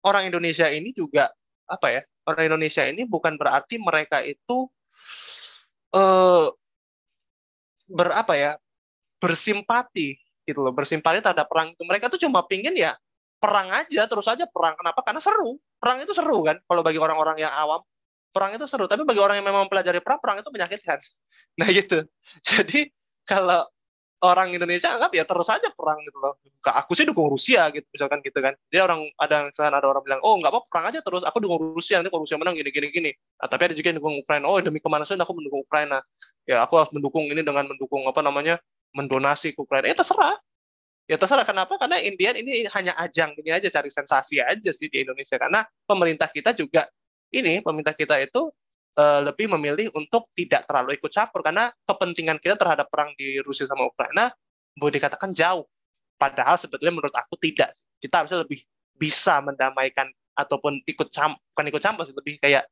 [0.00, 1.28] orang Indonesia ini juga
[1.68, 2.02] apa ya?
[2.24, 4.72] Orang Indonesia ini bukan berarti mereka itu
[5.92, 6.46] eh,
[7.92, 8.52] berapa ya
[9.22, 11.82] bersimpati gitu loh bersimpati terhadap perang itu.
[11.86, 12.96] Mereka tuh cuma pingin ya
[13.38, 14.74] perang aja terus aja perang.
[14.78, 15.00] Kenapa?
[15.04, 15.58] Karena seru.
[15.78, 17.82] Perang itu seru kan kalau bagi orang-orang yang awam.
[18.32, 20.98] Perang itu seru tapi bagi orang yang memang mempelajari perang perang itu menyakitkan
[21.60, 22.08] nah gitu.
[22.40, 22.88] Jadi
[23.28, 23.68] kalau
[24.22, 26.38] orang Indonesia anggap ya terus saja perang gitu loh.
[26.62, 28.54] Aku sih dukung Rusia gitu misalkan gitu kan.
[28.70, 31.26] Dia orang ada misalkan ada orang bilang, "Oh, nggak apa perang aja terus.
[31.26, 33.98] Aku dukung Rusia, nanti kalau Rusia menang gini gini gini." Nah, tapi ada juga yang
[33.98, 34.46] dukung Ukraina.
[34.46, 35.98] Oh, demi kemanusiaan aku mendukung Ukraina.
[36.46, 38.58] Ya, aku harus mendukung ini dengan mendukung apa namanya?
[38.92, 39.88] mendonasi ke Ukraina.
[39.88, 40.36] Ya terserah.
[41.10, 41.74] Ya terserah kenapa?
[41.80, 46.30] Karena Indian ini hanya ajang ini aja cari sensasi aja sih di Indonesia karena pemerintah
[46.30, 46.86] kita juga
[47.32, 48.52] ini pemerintah kita itu
[48.96, 53.68] uh, lebih memilih untuk tidak terlalu ikut campur karena kepentingan kita terhadap perang di Rusia
[53.68, 54.32] sama Ukraina
[54.76, 55.68] boleh dikatakan jauh.
[56.16, 57.74] Padahal sebetulnya menurut aku tidak.
[57.98, 58.62] Kita harusnya lebih
[58.94, 62.64] bisa mendamaikan ataupun ikut campur, bukan ikut campur sih, lebih kayak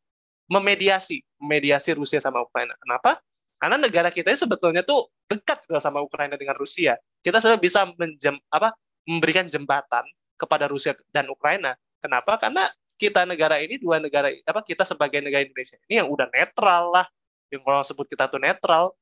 [0.46, 2.72] memediasi, memediasi Rusia sama Ukraina.
[2.78, 3.18] Kenapa?
[3.60, 6.96] Karena negara kita sebetulnya tuh dekat sama Ukraina dengan Rusia.
[7.20, 8.72] Kita sudah bisa menjem, apa,
[9.04, 10.06] memberikan jembatan
[10.40, 11.76] kepada Rusia dan Ukraina.
[12.00, 12.40] Kenapa?
[12.40, 15.80] Karena kita negara ini dua negara apa kita sebagai negara Indonesia.
[15.88, 17.06] Ini yang udah netral lah.
[17.48, 18.92] Yang kalau sebut kita tuh netral.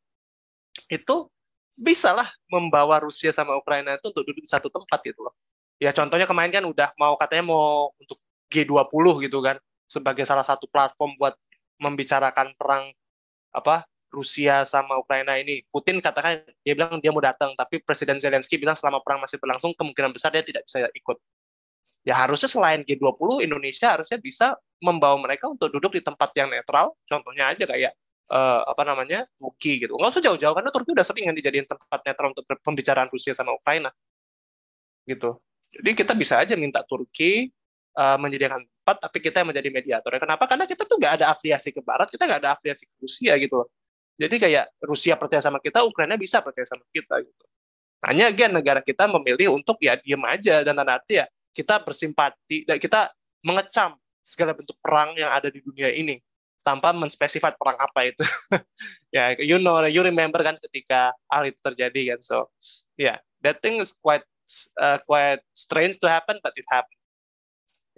[0.87, 1.27] Itu
[1.75, 5.35] bisa lah membawa Rusia sama Ukraina itu untuk duduk di satu tempat gitu loh.
[5.83, 8.23] Ya contohnya kemarin kan udah mau katanya mau untuk
[8.55, 9.59] G20 gitu kan.
[9.91, 11.35] Sebagai salah satu platform buat
[11.83, 12.95] membicarakan perang
[13.51, 13.83] apa
[14.15, 15.67] Rusia sama Ukraina ini.
[15.75, 17.59] Putin katakan dia bilang dia mau datang.
[17.59, 21.19] Tapi Presiden Zelensky bilang selama perang masih berlangsung kemungkinan besar dia tidak bisa ikut
[22.09, 26.97] ya harusnya selain G20 Indonesia harusnya bisa membawa mereka untuk duduk di tempat yang netral.
[27.05, 27.93] Contohnya aja kayak
[28.33, 29.93] uh, apa namanya Turki gitu.
[30.01, 33.93] Nggak usah jauh-jauh karena Turki udah sering kan tempat netral untuk pembicaraan Rusia sama Ukraina.
[35.05, 35.37] Gitu.
[35.69, 37.53] Jadi kita bisa aja minta Turki
[37.93, 40.49] uh, menyediakan tempat tapi kita yang menjadi mediator kenapa?
[40.49, 43.69] Karena kita tuh nggak ada afiliasi ke Barat kita nggak ada afiliasi ke Rusia gitu
[44.19, 47.45] jadi kayak Rusia percaya sama kita Ukraina bisa percaya sama kita gitu.
[48.03, 50.67] Hanya again negara kita memilih untuk ya diem aja.
[50.67, 51.27] Dan tanda arti ya
[51.59, 53.11] kita bersimpati dan kita
[53.43, 56.23] mengecam segala bentuk perang yang ada di dunia ini
[56.63, 58.23] tanpa menspesifikan perang apa itu.
[59.17, 62.21] ya, yeah, you know, you remember kan ketika hal itu terjadi kan.
[62.21, 62.53] So,
[63.01, 64.23] yeah, that thing is quite
[64.77, 67.01] uh, quite strange to happen, but it happened.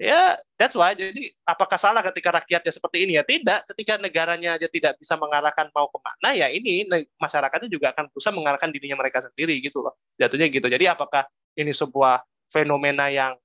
[0.00, 0.96] Ya, yeah, that's why.
[0.96, 3.20] Jadi, apakah salah ketika rakyatnya seperti ini?
[3.20, 3.68] Ya tidak.
[3.68, 6.88] Ketika negaranya aja tidak bisa mengarahkan mau ke mana, ya ini
[7.20, 9.92] masyarakatnya juga akan berusaha mengarahkan dirinya mereka sendiri gitu loh.
[10.16, 10.64] Jatuhnya gitu.
[10.72, 13.36] Jadi, apakah ini sebuah fenomena yang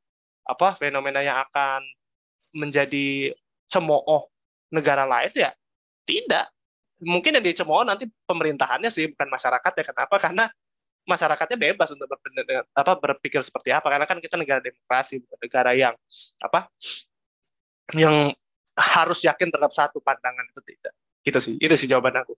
[0.46, 1.82] apa fenomena yang akan
[2.56, 3.34] menjadi
[3.68, 4.30] cemooh
[4.72, 5.52] negara lain ya
[6.06, 6.48] tidak.
[7.02, 9.84] Mungkin yang dicemooh nanti pemerintahannya sih bukan masyarakat ya.
[9.84, 10.16] Kenapa?
[10.16, 10.46] Karena
[11.06, 13.92] masyarakatnya bebas untuk berpikir, apa berpikir seperti apa.
[13.92, 15.94] Karena kan kita negara demokrasi bukan negara yang
[16.40, 16.72] apa
[17.94, 18.32] yang
[18.76, 20.94] harus yakin terhadap satu pandangan itu tidak.
[21.26, 21.54] Gitu sih.
[21.60, 22.34] Itu sih jawaban aku.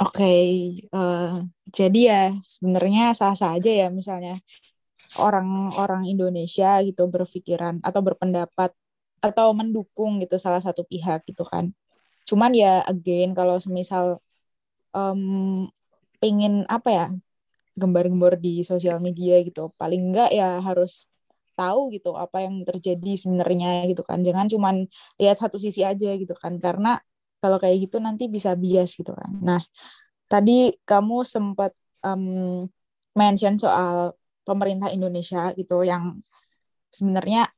[0.00, 0.48] Oke, okay,
[0.96, 1.32] uh, eh,
[1.68, 4.40] jadi ya sebenarnya sah-sah aja ya misalnya
[5.18, 8.70] orang-orang Indonesia gitu berpikiran atau berpendapat
[9.20, 11.74] atau mendukung gitu salah satu pihak gitu kan.
[12.28, 14.22] Cuman ya again kalau semisal
[14.94, 15.66] um,
[16.22, 17.06] pengen apa ya
[17.74, 21.08] gembar-gembor di sosial media gitu, paling enggak ya harus
[21.58, 24.22] tahu gitu apa yang terjadi sebenarnya gitu kan.
[24.24, 24.74] Jangan cuman
[25.20, 27.00] lihat satu sisi aja gitu kan karena
[27.40, 29.32] kalau kayak gitu nanti bisa bias gitu kan.
[29.40, 29.60] Nah,
[30.28, 31.72] tadi kamu sempat
[32.04, 32.68] um,
[33.16, 34.14] mention soal
[34.44, 36.18] pemerintah Indonesia gitu yang
[36.90, 37.48] sebenarnya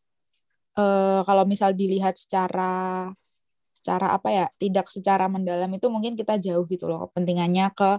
[0.76, 3.08] uh, kalau misal dilihat secara
[3.72, 7.98] secara apa ya tidak secara mendalam itu mungkin kita jauh gitu loh kepentingannya ke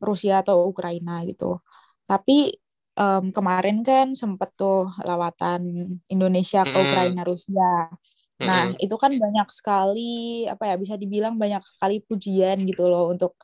[0.00, 1.60] Rusia atau Ukraina gitu.
[2.08, 2.56] Tapi
[2.96, 7.92] um, kemarin kan sempet tuh lawatan Indonesia ke Ukraina Rusia.
[8.40, 13.36] Nah itu kan banyak sekali apa ya bisa dibilang banyak sekali pujian gitu loh untuk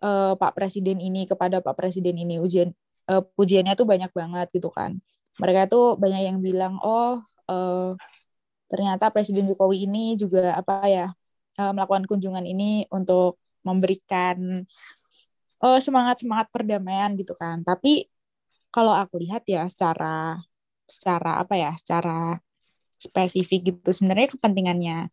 [0.00, 2.40] uh, Pak Presiden ini kepada Pak Presiden ini.
[2.40, 2.72] Ujian
[3.08, 5.00] uh, pujiannya tuh banyak banget gitu kan.
[5.40, 7.92] Mereka tuh banyak yang bilang, oh uh,
[8.68, 11.06] ternyata Presiden Jokowi ini juga apa ya
[11.58, 14.62] uh, melakukan kunjungan ini untuk memberikan
[15.64, 17.64] uh, semangat semangat perdamaian gitu kan.
[17.64, 18.06] Tapi
[18.68, 20.36] kalau aku lihat ya secara
[20.88, 22.36] secara apa ya, secara
[22.98, 25.06] spesifik gitu sebenarnya kepentingannya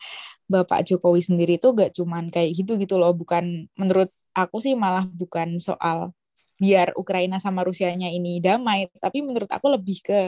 [0.49, 5.05] Bapak Jokowi sendiri itu gak cuman kayak gitu gitu loh, bukan menurut aku sih malah
[5.05, 6.11] bukan soal
[6.56, 10.20] biar Ukraina sama Rusianya ini damai, tapi menurut aku lebih ke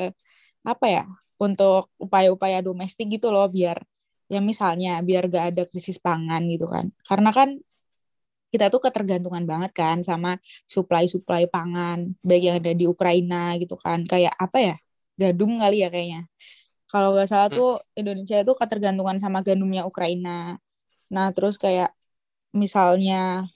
[0.68, 1.04] apa ya
[1.40, 3.80] untuk upaya-upaya domestik gitu loh biar
[4.28, 7.56] ya misalnya biar gak ada krisis pangan gitu kan karena kan
[8.52, 10.36] kita tuh ketergantungan banget kan sama
[10.68, 14.76] supply-supply pangan baik yang ada di Ukraina gitu kan kayak apa ya
[15.16, 16.28] gandum kali ya kayaknya
[16.88, 17.58] kalau nggak salah hmm.
[17.60, 20.56] tuh Indonesia itu ketergantungan sama gandumnya Ukraina.
[21.12, 21.92] Nah, terus kayak
[22.56, 23.48] misalnya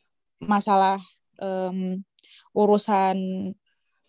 [0.43, 0.99] masalah
[1.39, 2.03] um,
[2.51, 3.17] urusan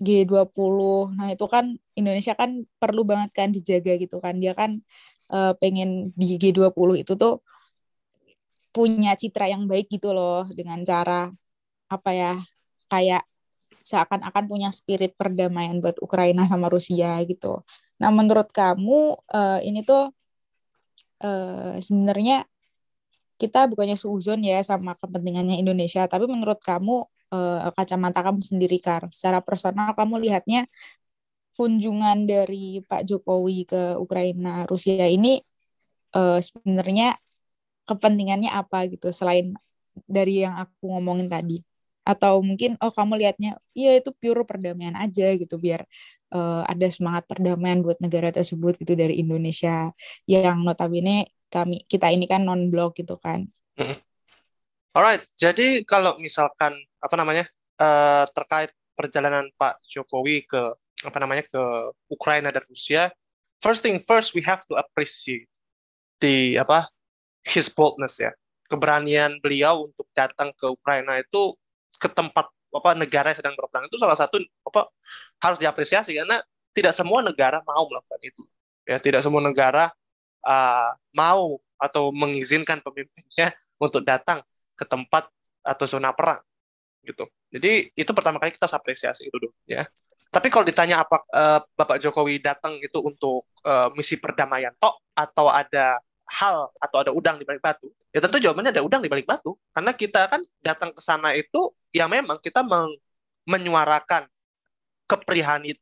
[0.02, 0.78] G20.
[1.14, 4.42] Nah, itu kan Indonesia kan perlu banget kan dijaga gitu kan.
[4.42, 4.82] Dia kan
[5.30, 7.40] uh, pengen di G20 itu tuh
[8.72, 11.28] punya citra yang baik gitu loh dengan cara
[11.92, 12.32] apa ya
[12.88, 13.22] kayak
[13.84, 17.62] seakan-akan punya spirit perdamaian buat Ukraina sama Rusia gitu.
[18.00, 20.10] Nah, menurut kamu uh, ini tuh
[21.22, 22.46] uh, sebenarnya
[23.36, 27.02] kita bukannya suzon ya sama kepentingannya Indonesia, tapi menurut kamu
[27.32, 30.68] uh, kacamata kamu sendiri Kar, secara personal kamu lihatnya
[31.56, 35.40] kunjungan dari Pak Jokowi ke Ukraina Rusia ini
[36.16, 37.16] uh, sebenarnya
[37.88, 39.52] kepentingannya apa gitu selain
[40.08, 41.60] dari yang aku ngomongin tadi?
[42.02, 45.86] atau mungkin oh kamu lihatnya iya itu pure perdamaian aja gitu biar
[46.34, 49.94] uh, ada semangat perdamaian buat negara tersebut gitu dari Indonesia
[50.26, 53.46] yang notabene kami kita ini kan non blok gitu kan.
[54.92, 57.44] Alright, jadi kalau misalkan apa namanya
[57.82, 60.62] uh, terkait perjalanan Pak Jokowi ke
[61.02, 61.62] apa namanya ke
[62.06, 63.10] Ukraina dan Rusia,
[63.58, 65.50] first thing first we have to appreciate
[66.22, 66.86] the apa
[67.42, 68.30] his boldness ya.
[68.70, 71.58] Keberanian beliau untuk datang ke Ukraina itu
[71.98, 74.88] ke tempat apa negara yang sedang berperang itu salah satu apa
[75.42, 76.40] harus diapresiasi karena
[76.72, 78.42] tidak semua negara mau melakukan itu
[78.86, 79.02] ya.
[79.02, 79.90] Tidak semua negara
[80.46, 83.50] uh, mau atau mengizinkan pemimpinnya
[83.84, 84.40] untuk datang
[84.78, 85.26] ke tempat
[85.66, 86.42] atau zona perang
[87.02, 89.86] gitu jadi itu pertama kali kita harus apresiasi itu dulu ya
[90.32, 95.52] tapi kalau ditanya apa uh, Bapak Jokowi datang itu untuk uh, misi perdamaian tok atau
[95.52, 97.92] ada hal atau ada udang di balik batu?
[98.16, 99.60] Ya tentu jawabannya ada udang di balik batu.
[99.76, 102.96] Karena kita kan datang ke sana itu ya memang kita meng
[103.44, 104.24] menyuarakan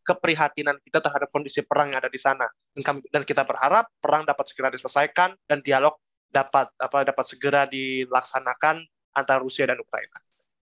[0.02, 2.50] keprihatinan kita terhadap kondisi perang yang ada di sana.
[2.74, 5.94] Dan, kami, dan kita berharap perang dapat segera diselesaikan dan dialog
[6.26, 8.82] dapat apa dapat segera dilaksanakan
[9.14, 10.18] antara Rusia dan Ukraina.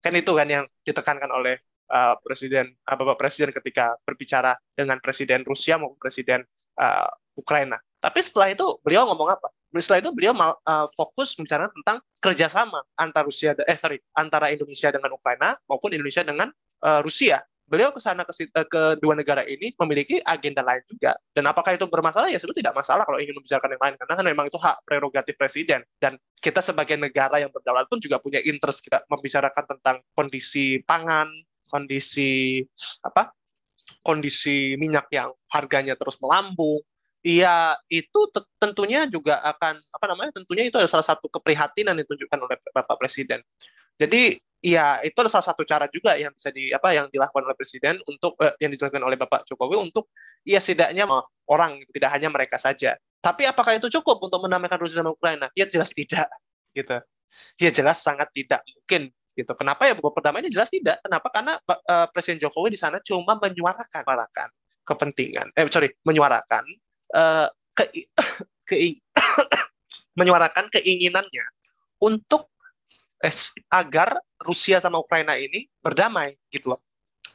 [0.04, 5.48] Kan itu kan yang ditekankan oleh uh, Presiden uh, Bapak Presiden ketika berbicara dengan Presiden
[5.48, 6.44] Rusia maupun Presiden
[6.76, 7.80] uh, Ukraina.
[8.04, 9.48] Tapi setelah itu beliau ngomong apa?
[9.80, 15.16] Setelah itu beliau uh, fokus bicara tentang kerjasama antara Rusia eh sorry antara Indonesia dengan
[15.16, 16.52] Ukraina maupun Indonesia dengan
[16.84, 17.42] uh, Rusia.
[17.64, 21.16] Beliau ke sana ke, uh, ke dua negara ini memiliki agenda lain juga.
[21.32, 22.28] Dan apakah itu bermasalah?
[22.30, 25.36] Ya sebetulnya tidak masalah kalau ingin membicarakan yang lain karena kan memang itu hak prerogatif
[25.40, 30.84] presiden dan kita sebagai negara yang berdaulat pun juga punya interest kita membicarakan tentang kondisi
[30.84, 31.32] pangan,
[31.72, 32.62] kondisi
[33.02, 33.32] apa?
[34.04, 36.84] kondisi minyak yang harganya terus melambung,
[37.24, 38.20] Iya, itu
[38.60, 40.32] tentunya juga akan apa namanya?
[40.36, 43.40] Tentunya itu adalah salah satu keprihatinan yang ditunjukkan oleh Bapak Presiden.
[43.96, 47.56] Jadi, iya itu adalah salah satu cara juga yang bisa di apa yang dilakukan oleh
[47.56, 50.12] Presiden untuk eh, yang dijelaskan oleh Bapak Jokowi untuk
[50.44, 51.08] ya setidaknya
[51.48, 53.00] orang tidak hanya mereka saja.
[53.24, 55.48] Tapi apakah itu cukup untuk mendamaikan Rusia dan Ukraina?
[55.56, 56.28] Ya jelas tidak,
[56.76, 57.00] gitu.
[57.56, 59.52] Ya jelas sangat tidak mungkin gitu.
[59.56, 61.00] Kenapa ya perdamaian jelas tidak?
[61.00, 61.28] Kenapa?
[61.32, 64.04] Karena uh, Presiden Jokowi di sana cuma menyuarakan
[64.84, 66.68] kepentingan, eh sorry, menyuarakan
[67.78, 67.84] ke,
[68.66, 68.76] ke
[70.18, 71.46] menyuarakan keinginannya
[72.02, 72.50] untuk
[73.24, 73.34] eh,
[73.72, 76.82] agar Rusia sama Ukraina ini berdamai gitu loh.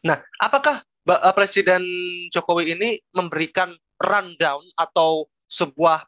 [0.04, 1.82] Nah, apakah uh, Presiden
[2.30, 6.06] Jokowi ini memberikan rundown atau sebuah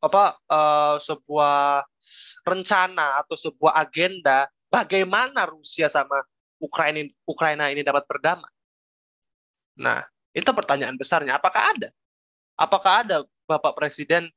[0.00, 1.84] apa uh, sebuah
[2.48, 6.24] rencana atau sebuah agenda bagaimana Rusia sama
[6.56, 8.48] Ukraina Ukraina ini dapat berdamai?
[9.76, 10.00] Nah,
[10.32, 11.36] itu pertanyaan besarnya.
[11.36, 11.90] Apakah ada?
[12.60, 14.28] Apakah ada Bapak Presiden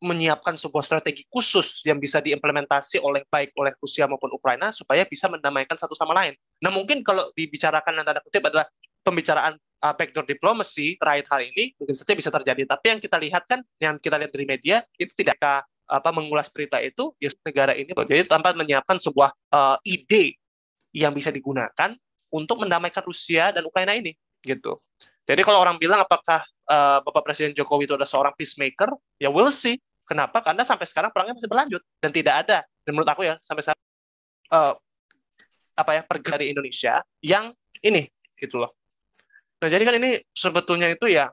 [0.00, 5.24] menyiapkan sebuah strategi khusus yang bisa diimplementasi oleh baik oleh Rusia maupun Ukraina supaya bisa
[5.28, 6.36] mendamaikan satu sama lain.
[6.60, 8.68] Nah mungkin kalau dibicarakan yang tanda kutip adalah
[9.00, 12.68] pembicaraan uh, backdoor diplomasi terkait hal ini mungkin saja bisa terjadi.
[12.68, 15.40] Tapi yang kita lihat kan, yang kita lihat dari media itu tidak
[15.86, 20.34] apa mengulas berita itu ya negara ini jadi tanpa menyiapkan sebuah uh, ide
[20.90, 21.94] yang bisa digunakan
[22.34, 24.12] untuk mendamaikan Rusia dan Ukraina ini
[24.42, 24.82] gitu.
[25.26, 29.54] Jadi kalau orang bilang apakah uh, Bapak Presiden Jokowi itu adalah seorang peacemaker, ya we'll
[29.54, 29.78] see.
[30.06, 30.38] Kenapa?
[30.38, 33.78] Karena sampai sekarang perangnya masih berlanjut dan tidak ada dan menurut aku ya sampai saat
[34.54, 34.78] uh,
[35.74, 37.50] apa ya pergi dari Indonesia yang
[37.82, 38.06] ini
[38.38, 38.70] gitu loh.
[39.58, 41.26] Nah jadi kan ini sebetulnya itu ya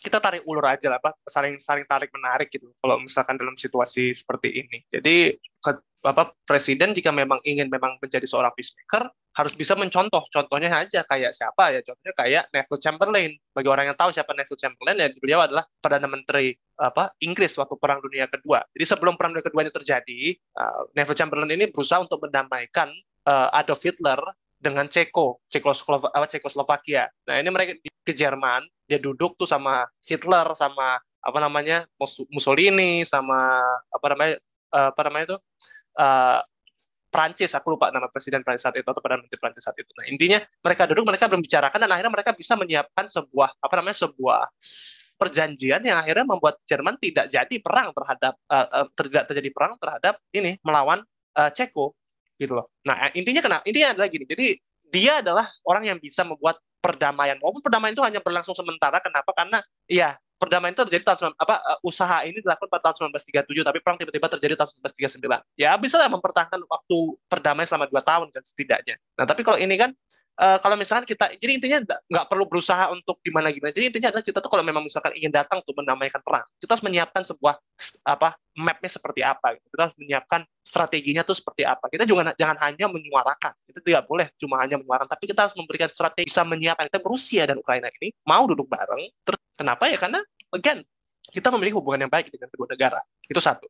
[0.00, 2.72] kita tarik ulur aja lah, apa saling saling tarik menarik gitu.
[2.80, 5.70] Kalau misalkan dalam situasi seperti ini, jadi ke,
[6.00, 10.24] apa presiden jika memang ingin memang menjadi seorang peacemaker harus bisa mencontoh.
[10.32, 11.80] Contohnya aja kayak siapa ya?
[11.84, 13.32] Contohnya kayak Neville Chamberlain.
[13.52, 17.76] Bagi orang yang tahu siapa Neville Chamberlain ya beliau adalah perdana menteri apa Inggris waktu
[17.76, 18.64] Perang Dunia Kedua.
[18.72, 20.20] Jadi sebelum Perang Dunia Kedua ini terjadi,
[20.58, 22.88] uh, Neville Chamberlain ini berusaha untuk mendamaikan
[23.28, 24.18] uh, Adolf Hitler
[24.60, 27.08] dengan Ceko, Cekoslovakia.
[27.28, 31.86] Nah ini mereka ke Jerman, dia duduk tuh sama Hitler sama apa namanya
[32.34, 34.34] Mussolini sama apa namanya
[34.74, 35.38] uh, apa namanya itu
[36.02, 36.40] uh,
[37.10, 39.90] Prancis aku lupa nama presiden Prancis saat itu atau perdana menteri Prancis saat itu.
[39.98, 44.46] Nah intinya mereka duduk mereka membicarakan dan akhirnya mereka bisa menyiapkan sebuah apa namanya sebuah
[45.18, 50.22] perjanjian yang akhirnya membuat Jerman tidak jadi perang terhadap uh, uh, tidak terjadi perang terhadap
[50.30, 51.02] ini melawan
[51.34, 51.98] uh, Ceko
[52.38, 52.70] gitu loh.
[52.86, 54.24] Nah intinya kena intinya adalah gini.
[54.30, 54.46] Jadi
[54.90, 57.36] dia adalah orang yang bisa membuat perdamaian.
[57.38, 58.98] Walaupun perdamaian itu hanya berlangsung sementara.
[58.98, 59.30] Kenapa?
[59.36, 63.78] Karena iya perdamaian itu terjadi tahun apa uh, usaha ini dilakukan pada tahun 1937 tapi
[63.84, 64.72] perang tiba-tiba terjadi tahun
[65.20, 69.60] 1939 ya bisa lah mempertahankan waktu perdamaian selama dua tahun kan setidaknya nah tapi kalau
[69.60, 69.92] ini kan
[70.40, 73.76] uh, kalau misalkan kita jadi intinya nggak perlu berusaha untuk gimana gimana.
[73.76, 76.84] Jadi intinya adalah kita tuh kalau memang misalkan ingin datang untuk mendamaikan perang kita harus
[76.84, 77.54] menyiapkan sebuah
[78.08, 79.66] apa mapnya seperti apa gitu.
[79.72, 81.84] kita harus menyiapkan strateginya tuh seperti apa.
[81.92, 83.52] Kita juga jangan hanya menyuarakan.
[83.68, 86.88] Kita tidak boleh cuma hanya menyuarakan tapi kita harus memberikan strategi bisa menyiapkan.
[86.88, 90.00] Kita Rusia dan Ukraina ini mau duduk bareng terus kenapa ya?
[90.00, 90.20] Karena
[90.56, 90.80] again
[91.30, 93.00] kita memiliki hubungan yang baik dengan kedua negara.
[93.28, 93.68] Itu satu.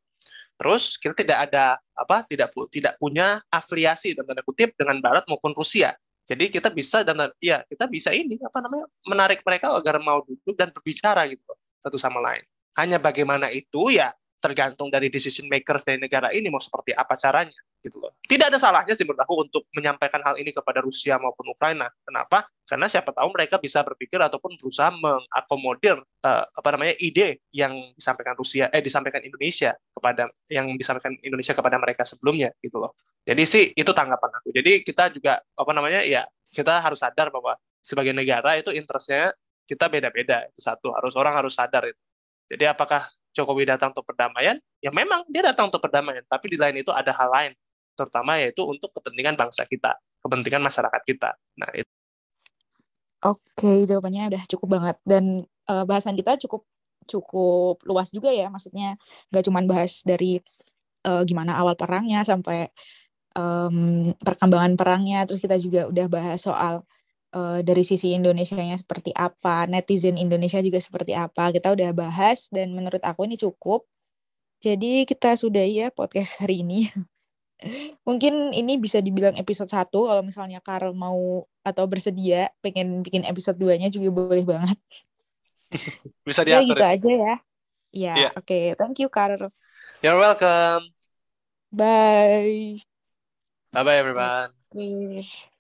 [0.61, 5.57] Terus kita tidak ada apa tidak tidak punya afiliasi dan tanda kutip dengan Barat maupun
[5.57, 5.97] Rusia
[6.31, 10.55] jadi kita bisa dan ya kita bisa ini apa namanya menarik mereka agar mau duduk
[10.55, 11.43] dan berbicara gitu
[11.83, 12.47] satu sama lain.
[12.78, 17.59] Hanya bagaimana itu ya tergantung dari decision makers dari negara ini mau seperti apa caranya
[17.81, 18.12] gitu loh.
[18.24, 21.89] Tidak ada salahnya sih menurut aku untuk menyampaikan hal ini kepada Rusia maupun Ukraina.
[22.05, 22.47] Kenapa?
[22.68, 28.39] Karena siapa tahu mereka bisa berpikir ataupun berusaha mengakomodir uh, apa namanya ide yang disampaikan
[28.39, 32.95] Rusia eh disampaikan Indonesia kepada yang disampaikan Indonesia kepada mereka sebelumnya gitu loh.
[33.26, 34.55] Jadi sih itu tanggapan aku.
[34.55, 39.33] Jadi kita juga apa namanya ya kita harus sadar bahwa sebagai negara itu interestnya
[39.64, 42.01] kita beda-beda itu satu harus orang harus sadar itu.
[42.51, 44.59] Jadi apakah Jokowi datang untuk perdamaian?
[44.83, 47.53] Ya memang dia datang untuk perdamaian, tapi di lain itu ada hal lain
[48.01, 51.36] terutama yaitu untuk kepentingan bangsa kita, kepentingan masyarakat kita.
[51.61, 51.92] Nah, itu.
[53.20, 56.64] Oke, jawabannya udah cukup banget dan uh, bahasan kita cukup
[57.05, 58.96] cukup luas juga ya, maksudnya
[59.28, 60.40] nggak cuma bahas dari
[61.05, 62.72] uh, gimana awal perangnya sampai
[63.36, 66.80] um, perkembangan perangnya, terus kita juga udah bahas soal
[67.34, 72.72] uh, dari sisi Indonesia-nya seperti apa, netizen Indonesia juga seperti apa, kita udah bahas dan
[72.74, 73.86] menurut aku ini cukup.
[74.61, 76.88] Jadi kita sudah ya podcast hari ini.
[78.09, 83.61] Mungkin ini bisa dibilang episode 1 kalau misalnya Karl mau atau bersedia pengen bikin episode
[83.61, 84.79] 2-nya juga boleh banget.
[86.29, 86.65] bisa diatur.
[86.65, 87.37] Ya gitu aja ya.
[87.91, 88.33] Ya, yeah.
[88.39, 88.47] oke.
[88.47, 88.65] Okay.
[88.79, 89.51] Thank you, Karl.
[90.01, 90.95] You're welcome.
[91.75, 92.81] Bye.
[93.75, 94.51] Bye-bye, everyone.
[94.73, 95.51] Okay.